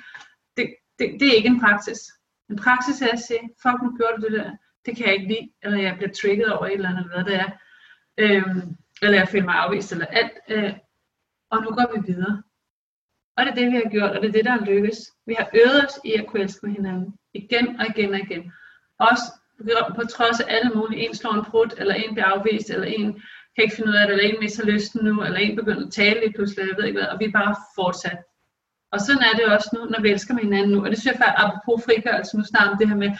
[1.00, 2.00] Det, det, er ikke en praksis.
[2.50, 4.50] En praksis er at sige, fuck nu gjorde du det der,
[4.86, 7.32] det kan jeg ikke lide, eller jeg bliver trigget over et eller andet, eller hvad
[7.32, 7.50] det er.
[8.18, 10.32] Øhm, eller jeg føler mig afvist, eller alt.
[10.48, 10.72] Øh,
[11.50, 12.42] og nu går vi videre.
[13.36, 14.98] Og det er det, vi har gjort, og det er det, der har lykkes.
[15.26, 17.14] Vi har øvet os i at kunne elske med hinanden.
[17.34, 18.52] Igen og igen og igen.
[18.98, 19.22] Også
[19.96, 23.22] på trods af alle mulige, en slår en brud, eller en bliver afvist, eller en
[23.54, 25.92] kan ikke finde ud af det, eller en mister lysten nu, eller en begynder at
[25.92, 28.18] tale lige pludselig, jeg ved ikke hvad, og vi er bare fortsat.
[28.92, 30.84] Og sådan er det også nu, når vi elsker med hinanden nu.
[30.84, 33.10] Og det synes jeg faktisk, apropos frigørelse, nu snart om det her med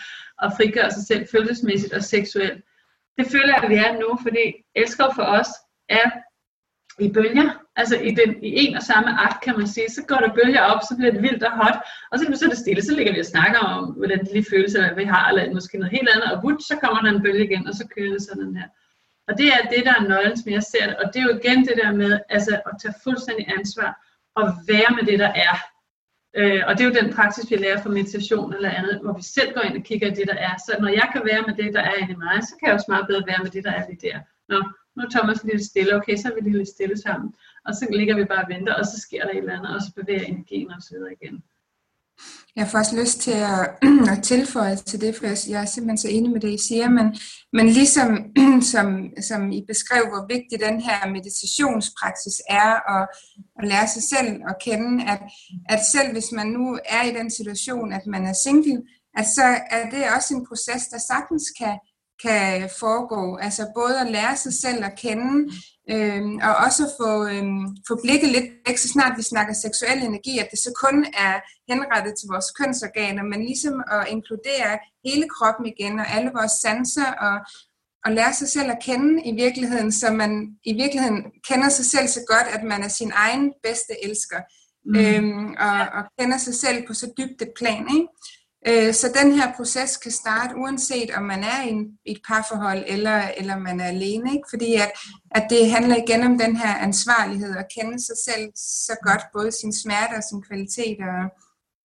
[0.42, 2.64] at frigøre sig selv følelsesmæssigt og seksuelt.
[3.18, 4.44] Det føler jeg, at vi er nu, fordi
[4.74, 5.48] elsker for os
[5.88, 6.06] er
[6.98, 10.16] i bølger, altså i, den, i en og samme akt, kan man sige, så går
[10.16, 11.78] der bølger op, så bliver det vildt og hot,
[12.10, 14.74] og så er det stille, så ligger vi og snakker om, hvordan det lige føles,
[14.74, 17.22] eller hvad vi har, eller måske noget helt andet, og vut, så kommer der en
[17.22, 18.68] bølge igen, og så kører det sådan her.
[19.28, 21.38] Og det er det, der er nøglen, som jeg ser det, og det er jo
[21.38, 23.90] igen det der med altså, at tage fuldstændig ansvar,
[24.35, 25.55] og være med det, der er.
[26.37, 29.22] Øh, og det er jo den praksis, vi lærer fra meditation eller andet, hvor vi
[29.22, 30.55] selv går ind og kigger i det, der er.
[30.66, 32.74] Så når jeg kan være med det, der er inde i mig, så kan jeg
[32.74, 34.18] også meget bedre være med det, der er lige der.
[34.49, 34.59] Nå,
[34.97, 37.35] nu er Thomas lidt stille, okay, så er vi lige lidt stille sammen.
[37.66, 39.81] Og så ligger vi bare og venter, og så sker der et eller andet, og
[39.83, 40.95] så bevæger energien osv.
[40.95, 41.43] videre igen.
[42.56, 43.62] Jeg har faktisk lyst til at,
[44.12, 46.88] at tilføje til det, for jeg jeg er simpelthen så enig med det, I siger,
[46.88, 47.06] men,
[47.52, 48.10] men ligesom
[48.72, 48.86] som,
[49.28, 53.02] som I beskrev, hvor vigtig den her meditationspraksis er, og
[53.58, 55.20] at lære sig selv at kende, at,
[55.68, 58.82] at selv hvis man nu er i den situation, at man er single,
[59.18, 61.76] at så er det også en proces, der sagtens kan,
[62.22, 63.36] kan foregå.
[63.36, 65.52] Altså både at lære sig selv at kende,
[65.94, 69.98] Øhm, og også at få, øhm, få blikket lidt væk, så snart vi snakker seksuel
[70.02, 70.96] energi, at det så kun
[71.26, 71.34] er
[71.70, 74.72] henrettet til vores kønsorganer, men ligesom at inkludere
[75.06, 77.36] hele kroppen igen, og alle vores sanser, og,
[78.04, 80.32] og lære sig selv at kende i virkeligheden, så man
[80.64, 84.40] i virkeligheden kender sig selv så godt, at man er sin egen bedste elsker,
[84.84, 84.98] mm.
[85.00, 88.06] øhm, og, og kender sig selv på så dybt et plan, ikke?
[88.68, 91.72] Øh, Så den her proces kan starte uanset om man er i
[92.04, 94.32] et parforhold eller, eller man er alene.
[94.32, 94.48] Ikke?
[94.50, 94.90] Fordi at,
[95.30, 99.52] at det handler igen om den her ansvarlighed at kende sig selv så godt, både
[99.52, 101.24] sin smerte og sin kvalitet og,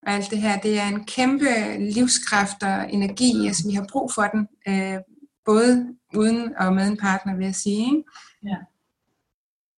[0.04, 0.60] og alt det her.
[0.60, 5.00] Det er en kæmpe livskraft og energi, altså vi har brug for den, øh,
[5.46, 7.86] både uden og med en partner, vil jeg sige.
[7.86, 8.04] Ikke?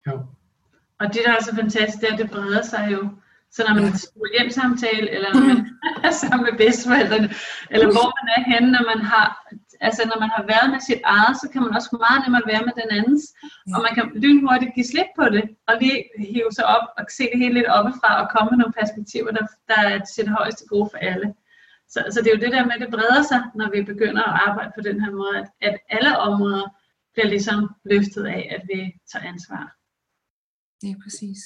[0.07, 0.19] Jo.
[0.99, 3.09] Og det, der er så fantastisk, det er, at det breder sig jo.
[3.55, 5.59] Så når man er til hjemsamtale, eller når man
[6.07, 7.29] er sammen med bedsteforældrene,
[7.73, 9.25] eller hvor man er henne, når man har,
[9.87, 12.63] altså når man har været med sit eget, så kan man også meget nemmere være
[12.67, 13.23] med den andens.
[13.75, 15.97] Og man kan lynhurtigt give slip på det, og lige
[16.31, 19.45] hive sig op og se det hele lidt oppefra, og komme med nogle perspektiver, der,
[19.71, 21.27] der er til det højeste gode for alle.
[21.93, 24.23] Så, så det er jo det der med, at det breder sig, når vi begynder
[24.29, 26.65] at arbejde på den her måde, at, at alle områder
[27.13, 27.59] bliver ligesom
[27.91, 28.79] løftet af, at vi
[29.11, 29.63] tager ansvar.
[30.81, 31.39] Det er præcis.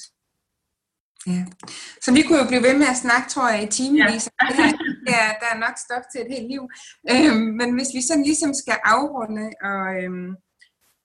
[1.28, 1.46] Ja.
[2.02, 4.30] Så vi kunne jo blive ved med at snakke, tror jeg, i timevis.
[4.42, 4.66] Ja.
[5.16, 6.64] ja, der er nok stof til et helt liv.
[7.12, 10.32] Øhm, men hvis vi sådan ligesom skal afrunde, og, øhm,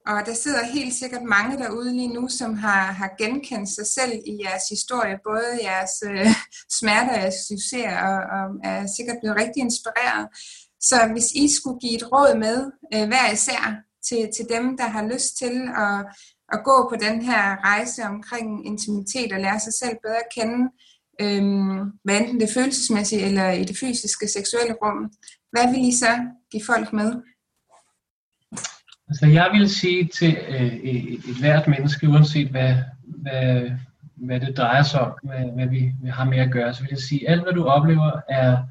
[0.06, 4.12] og der sidder helt sikkert mange derude lige nu, som har, har genkendt sig selv
[4.12, 6.26] i jeres historie, både jeres øh,
[6.78, 10.26] smerter og jeres succeser, og, og er sikkert blevet rigtig inspireret.
[10.80, 12.58] Så hvis I skulle give et råd med,
[12.94, 13.62] øh, hver især,
[14.08, 15.54] til, til dem, der har lyst til
[15.86, 15.96] at
[16.52, 20.70] at gå på den her rejse omkring intimitet og lære sig selv bedre at kende,
[21.20, 25.12] øhm, hvad enten det følelsesmæssige eller i det fysiske seksuelle rum.
[25.52, 26.12] Hvad vil I så
[26.52, 27.22] give folk med?
[29.08, 32.74] Altså jeg vil sige til øh, e, e, et hvert menneske, uanset hvad,
[33.04, 33.70] hvad,
[34.16, 36.90] hvad det drejer sig om, hvad, hvad vi, vi har med at gøre, så vil
[36.90, 38.62] jeg sige, at alt hvad du oplever er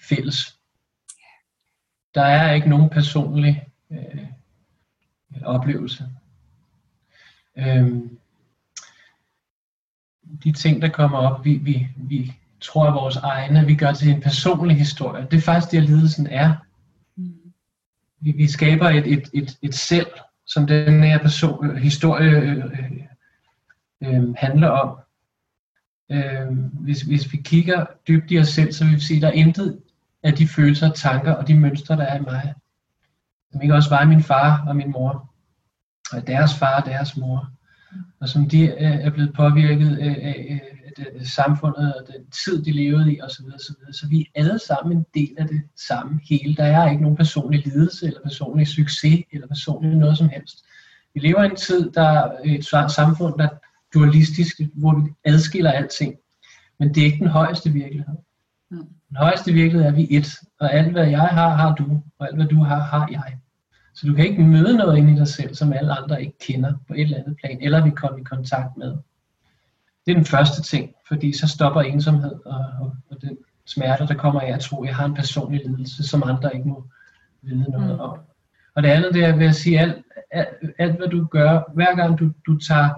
[0.00, 0.58] fælles.
[2.14, 4.26] Der er ikke nogen personlig øh,
[5.44, 6.08] oplevelse.
[7.56, 8.18] Øhm,
[10.44, 14.10] de ting, der kommer op, vi, vi, vi tror er vores egne, vi gør til
[14.10, 15.26] en personlig historie.
[15.30, 16.54] Det er faktisk det, lidelsen er.
[18.20, 20.06] Vi, vi skaber et, et, et, et selv,
[20.46, 22.64] som den her person, historie øh,
[24.02, 24.98] øh, handler om.
[26.10, 29.28] Øh, hvis, hvis vi kigger dybt i os selv, så vil vi sige, at der
[29.28, 29.80] er intet
[30.22, 32.54] af de følelser, tanker og de mønstre, der er i mig,
[33.52, 35.31] som ikke også var i min far og min mor
[36.12, 37.50] og deres far og deres mor,
[38.20, 40.60] og som de øh, er blevet påvirket af,
[40.98, 43.44] af samfundet og den tid, de levede i osv.
[43.54, 43.92] osv.
[43.92, 46.56] Så vi er alle sammen en del af det samme hele.
[46.56, 50.64] Der er ikke nogen personlig lidelse eller personlig succes eller personlig noget som helst.
[51.14, 53.56] Vi lever i en tid, der er et samfund, der er
[53.94, 56.14] dualistisk, hvor vi adskiller alting.
[56.78, 58.14] Men det er ikke den højeste virkelighed.
[58.70, 58.86] Mm.
[59.08, 60.28] Den højeste virkelighed er vi et,
[60.60, 63.38] og alt hvad jeg har, har du, og alt hvad du har, har jeg.
[63.94, 66.72] Så du kan ikke møde noget ind i dig selv, som alle andre ikke kender
[66.88, 68.96] på et eller andet plan, eller vi kommer i kontakt med.
[70.06, 74.14] Det er den første ting, fordi så stopper ensomhed og, og, og den smerte, der
[74.14, 76.84] kommer af at tro, at jeg har en personlig lidelse, som andre ikke må
[77.42, 78.00] vide noget mm.
[78.00, 78.18] om.
[78.74, 81.96] Og det andet det er ved at sige, alt, alt, alt hvad du gør, hver
[81.96, 82.90] gang du, du, tager,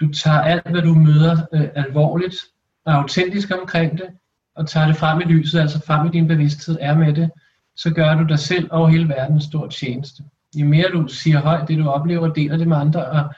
[0.00, 2.36] du tager alt, hvad du møder øh, alvorligt
[2.84, 4.06] og autentisk omkring det,
[4.54, 7.30] og tager det frem i lyset, altså frem i din bevidsthed, er med det,
[7.76, 10.22] så gør du dig selv og hele verden en stor tjeneste.
[10.56, 13.34] Jo mere du siger højt det, du oplever, deler det med andre, og,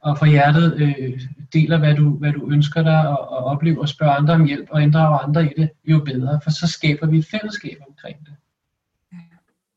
[0.00, 1.20] og fra hjertet øh,
[1.52, 4.68] deler, hvad du, hvad du ønsker dig, og, og oplever og spørger andre om hjælp,
[4.70, 8.34] og inddrager andre i det, jo bedre, for så skaber vi et fællesskab omkring det.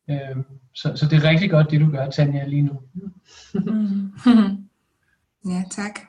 [0.09, 2.81] Øhm, så, så det er rigtig godt, det du gør, Tanja, lige nu.
[5.53, 5.99] ja, tak.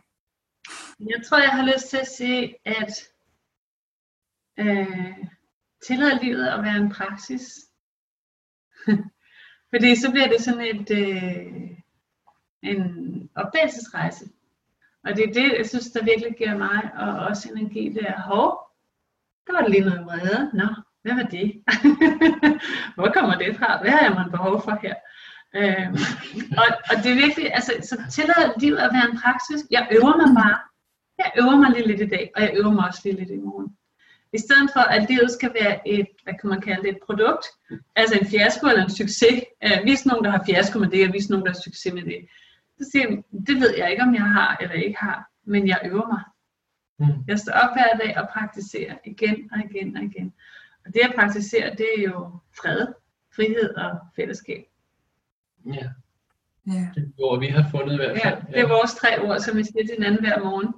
[1.01, 2.93] Jeg tror, jeg har lyst til at sige, at
[4.59, 5.15] øh,
[5.87, 7.68] tillade livet at være en praksis.
[9.73, 11.71] Fordi så bliver det sådan et, øh,
[12.63, 14.25] en opdagelsesrejse.
[15.05, 18.21] Og det er det, jeg synes, der virkelig giver mig og også energi, det er,
[18.21, 18.69] hov,
[19.47, 20.51] der var lige noget vrede.
[20.55, 20.69] Nå,
[21.03, 21.63] hvad var det?
[22.97, 23.81] Hvor kommer det fra?
[23.81, 24.95] Hvad har jeg man behov for her?
[25.57, 25.99] Øhm,
[26.61, 29.61] og, og det er virkelig, altså, så tillader livet at være en praksis.
[29.71, 30.59] Jeg øver mig bare.
[31.19, 33.37] Jeg øver mig lige lidt i dag, og jeg øver mig også lige lidt i
[33.37, 33.78] morgen.
[34.33, 37.47] I stedet for, at livet skal være et, hvad kan man kalde det, et produkt,
[37.97, 39.43] altså en fiasko eller en succes.
[39.65, 41.61] Uh, vi er nogen, der har fiasko med det, og vi er nogen, der har
[41.65, 42.29] succes med det.
[42.79, 45.81] Så siger jeg, det ved jeg ikke, om jeg har eller ikke har, men jeg
[45.85, 46.23] øver mig.
[46.99, 47.25] Mm.
[47.29, 50.33] Jeg står op hver dag og praktiserer igen og igen og igen.
[50.87, 52.87] Og det at praktisere, det er jo fred,
[53.37, 54.65] frihed og fællesskab.
[55.67, 55.89] Ja.
[56.67, 56.89] Ja.
[56.95, 58.35] Det er ord, vi har fundet i hvert fald.
[58.35, 60.69] Ja, det er vores tre ord, som vi siger til hinanden hver morgen.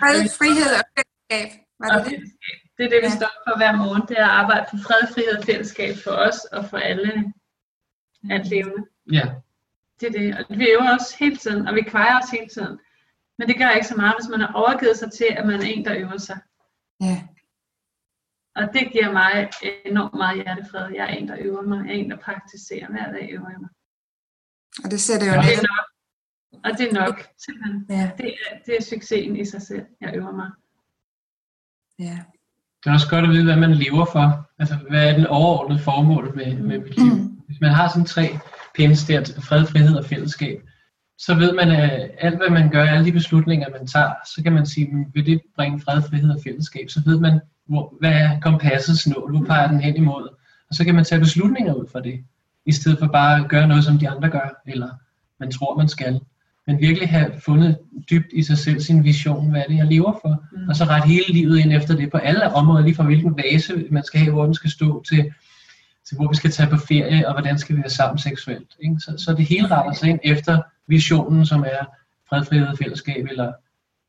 [0.00, 1.67] fred, frihed og fællesskab.
[1.80, 2.32] Var det, det?
[2.76, 4.02] det er det, vi står for hver morgen.
[4.08, 7.32] Det er at arbejde for fred, frihed og fællesskab for os og for alle
[8.30, 8.82] alt levende.
[9.12, 9.26] Ja.
[10.00, 10.26] Det er det.
[10.38, 12.78] Og vi øver os hele tiden, og vi kvejer os hele tiden.
[13.38, 15.64] Men det gør ikke så meget, hvis man har overgivet sig til, at man er
[15.64, 16.38] en, der øver sig.
[17.00, 17.18] Ja.
[18.56, 19.50] Og det giver mig
[19.84, 20.94] enormt meget hjertefred.
[20.94, 21.86] Jeg er en, der øver mig.
[21.86, 22.88] Jeg er en, der praktiserer.
[22.88, 23.70] Hver dag øver jeg mig.
[24.84, 25.86] Og det sætter jo og det er nok.
[26.64, 27.16] Og det er nok.
[27.44, 27.86] Simpelthen.
[27.88, 28.10] Ja.
[28.18, 29.86] Det, er, det er succesen i sig selv.
[30.00, 30.50] Jeg øver mig.
[31.98, 32.18] Ja.
[32.84, 34.48] Det er også godt at vide, hvad man lever for.
[34.58, 37.12] Altså, hvad er den overordnede formål med, med mit liv?
[37.14, 37.40] Mm.
[37.46, 38.38] Hvis man har sådan tre
[38.74, 40.62] pins der, fred, frihed og fællesskab,
[41.18, 44.52] så ved man, at alt hvad man gør, alle de beslutninger, man tager, så kan
[44.52, 46.90] man sige, vil det bringe fred, frihed og fællesskab?
[46.90, 50.28] Så ved man, hvor, hvad er kompassets nål, hvor peger den hen imod?
[50.70, 52.24] Og så kan man tage beslutninger ud fra det,
[52.66, 54.88] i stedet for bare at gøre noget, som de andre gør, eller
[55.40, 56.20] man tror, man skal.
[56.68, 57.78] Men virkelig have fundet
[58.10, 60.68] dybt i sig selv sin vision, hvad er det, jeg lever for, mm.
[60.68, 63.86] og så rette hele livet ind efter det på alle områder, lige fra hvilken vase
[63.90, 65.32] man skal have, hvor den skal stå til,
[66.04, 68.76] til hvor vi skal tage på ferie, og hvordan skal vi være sammen seksuelt.
[68.80, 68.96] Ikke?
[69.00, 71.84] Så, så det hele retter sig ind efter visionen, som er
[72.28, 73.52] fred, frihed, fællesskab, eller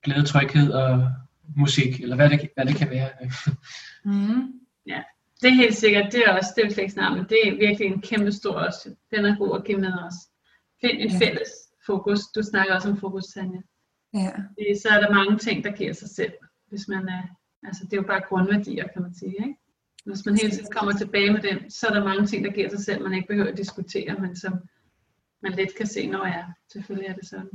[0.04, 1.12] glæde, tryghed og
[1.56, 3.10] musik, eller hvad det, hvad det kan være.
[4.06, 4.54] mm.
[4.88, 5.02] Ja,
[5.42, 6.12] det er helt sikkert.
[6.12, 8.90] Det er også, det vil snakke det er virkelig en kæmpe stor også.
[9.16, 10.16] Den er god at give med os.
[10.82, 11.26] Find en ja.
[11.26, 11.50] fælles
[11.92, 12.22] fokus.
[12.36, 13.62] Du snakker også om fokus, Tanja.
[14.14, 14.32] Ja.
[14.82, 16.34] Så er der mange ting, der giver sig selv.
[16.70, 17.24] Hvis man er,
[17.68, 19.36] altså det er jo bare grundværdier, kan man sige.
[19.46, 19.56] Ikke?
[20.06, 22.70] Hvis man hele tiden kommer tilbage med den, så er der mange ting, der giver
[22.70, 24.54] sig selv, man ikke behøver at diskutere, men som
[25.44, 26.52] man let kan se, når jeg er.
[26.74, 27.50] Selvfølgelig er det sådan.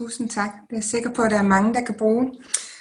[0.00, 0.50] Tusind tak.
[0.70, 2.32] Det er sikker på, at der er mange, der kan bruge.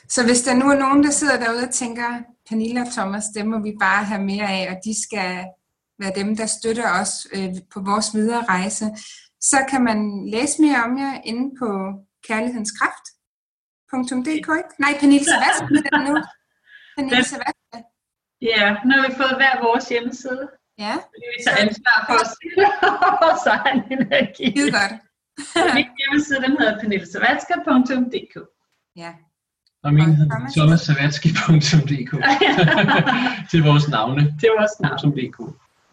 [0.10, 3.48] Så hvis der nu er nogen, der sidder derude og tænker, Pernille og Thomas, dem
[3.48, 5.46] må vi bare have mere af, og de skal
[6.00, 8.86] være dem, der støtter os øh, på vores videre rejse,
[9.52, 10.00] så kan man
[10.36, 11.68] læse mere om jer inde på
[12.28, 14.74] kærlighedskraft.dk, ikke?
[14.84, 16.16] Nej, Pernille Sebastian er det nu.
[16.98, 17.82] Pernille Sebastian.
[18.52, 20.44] Ja, nu har vi fået hver vores hjemmeside.
[20.86, 20.94] Ja.
[21.12, 22.34] Fordi vi tager ansvar for os
[23.24, 24.46] vores egen energi.
[24.58, 24.96] Det er godt.
[25.78, 28.36] Min hjemmeside, den hedder pernillesavatska.dk.
[29.04, 29.12] Ja.
[29.84, 32.12] Og min hedder thomassavatski.dk.
[33.52, 34.22] til vores navne.
[34.42, 35.12] Til vores navne.
[35.18, 35.38] .dk.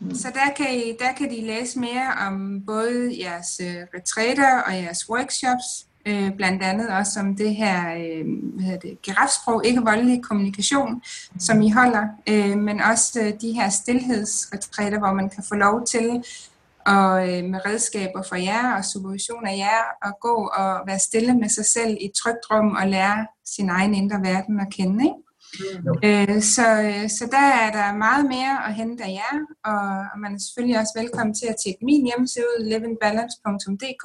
[0.00, 0.14] Mm.
[0.14, 4.74] Så der kan, I, der kan de læse mere om både jeres øh, retræter og
[4.74, 8.24] jeres workshops, øh, blandt andet også om det her øh,
[8.54, 11.02] hvad hedder det, girafsprog, ikke voldelig kommunikation,
[11.38, 15.86] som I holder, øh, men også øh, de her stillhedsretræter, hvor man kan få lov
[15.86, 16.24] til
[16.86, 21.34] og øh, med redskaber for jer og supervision af jer at gå og være stille
[21.34, 25.04] med sig selv i et trygt rum og lære sin egen indre verden at kende.
[25.04, 25.29] Ikke?
[26.04, 29.36] Øh, så, øh, så der er der meget mere at hente af jer,
[29.70, 34.04] og, og man er selvfølgelig også velkommen til at tjekke min hjemmeside ud, livingbalance.dk,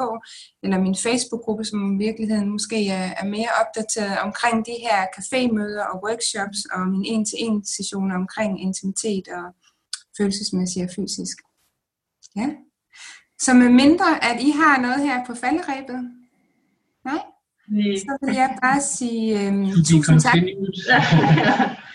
[0.63, 5.83] eller min Facebook-gruppe, som i virkeligheden måske er, er mere opdateret omkring de her cafémøder
[5.91, 9.45] og workshops, og min en-til-en sessioner omkring intimitet og
[10.17, 11.37] følelsesmæssigt og fysisk.
[12.35, 12.47] Ja.
[13.39, 15.99] Så med mindre, at I har noget her på falderæbet,
[17.67, 17.95] nej?
[17.97, 20.33] Så vil jeg bare sige um, tusind tak.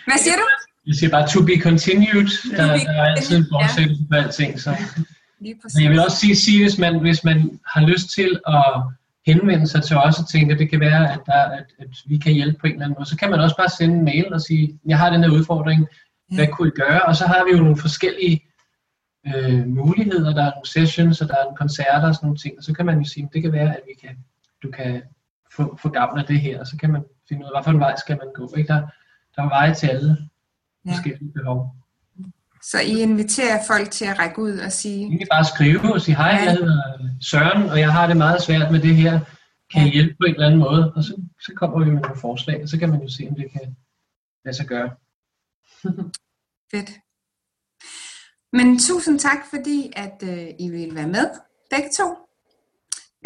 [0.07, 0.47] Hvad siger du?
[0.87, 2.57] Jeg siger bare to be continued.
[2.57, 4.09] Der, be der er altid en fortsættelse ja.
[4.11, 4.61] på alting.
[4.61, 4.71] Så.
[5.41, 8.83] Men jeg vil også sige, sige hvis, man, hvis man har lyst til at
[9.27, 12.19] henvende sig til os og tænke, at det kan være, at, der, at, at vi
[12.19, 14.33] kan hjælpe på en eller anden måde, så kan man også bare sende en mail
[14.33, 15.87] og sige, jeg har den her udfordring,
[16.35, 17.03] hvad kunne I gøre?
[17.03, 18.41] Og så har vi jo nogle forskellige
[19.27, 22.55] øh, muligheder, der er nogle sessions, og der er nogle koncerter og sådan nogle ting,
[22.59, 24.17] og så kan man jo sige, at det kan være, at vi kan,
[24.63, 25.03] du kan
[25.57, 27.97] få, få gavn af det her, og så kan man finde ud af, hvilken vej
[27.97, 28.55] skal man gå.
[28.57, 28.73] Ikke?
[28.73, 28.81] Der,
[29.37, 30.17] der er veje til alle
[30.87, 30.93] ja.
[30.93, 31.75] forskellige behov.
[32.63, 35.15] Så I inviterer folk til at række ud og sige...
[35.15, 36.45] I kan bare skrive og sige, hej, ja.
[36.45, 36.83] jeg hedder
[37.21, 39.21] Søren, og jeg har det meget svært med det her.
[39.73, 40.93] Kan I hjælpe på en eller anden måde?
[40.97, 43.35] Og så, så kommer vi med nogle forslag, og så kan man jo se, om
[43.35, 43.77] det kan
[44.45, 44.91] lade sig gøre.
[46.73, 46.91] Fedt.
[48.53, 51.31] Men tusind tak, fordi at øh, I ville være med,
[51.71, 52.17] begge to.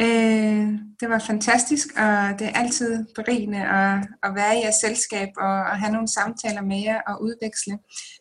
[0.00, 0.66] Øh,
[1.00, 5.72] det var fantastisk, og det er altid berigende at, at være i jeres selskab og
[5.72, 7.78] at have nogle samtaler med jer og udveksle.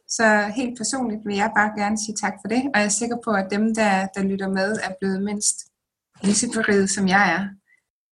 [0.07, 3.17] Så helt personligt vil jeg bare gerne sige tak for det, og jeg er sikker
[3.25, 5.57] på, at dem, der, der lytter med, er blevet mindst
[6.23, 7.43] lige så beriget, som jeg er.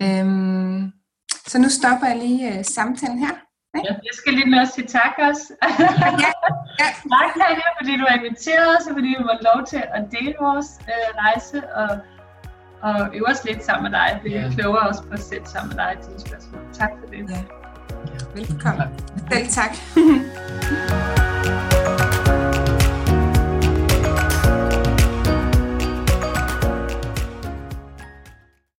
[0.05, 0.27] Øh,
[1.51, 3.35] så nu stopper jeg lige øh, samtalen her.
[3.87, 5.45] Ja, jeg skal lige med at sige tak også.
[5.63, 6.09] ja,
[6.81, 6.89] ja.
[7.13, 10.35] tak, Tanja, fordi du har inviteret os, og fordi vi var lov til at dele
[10.45, 11.89] vores øh, rejse, og,
[12.81, 14.49] og øve os lidt sammen med dig, blive ja.
[14.49, 16.61] klogere også på at sætte sammen med dig til spørgsmål.
[16.73, 17.29] Tak for det.
[17.29, 17.43] Ja.
[18.35, 18.87] Velkommen.
[19.31, 19.71] Selv tak.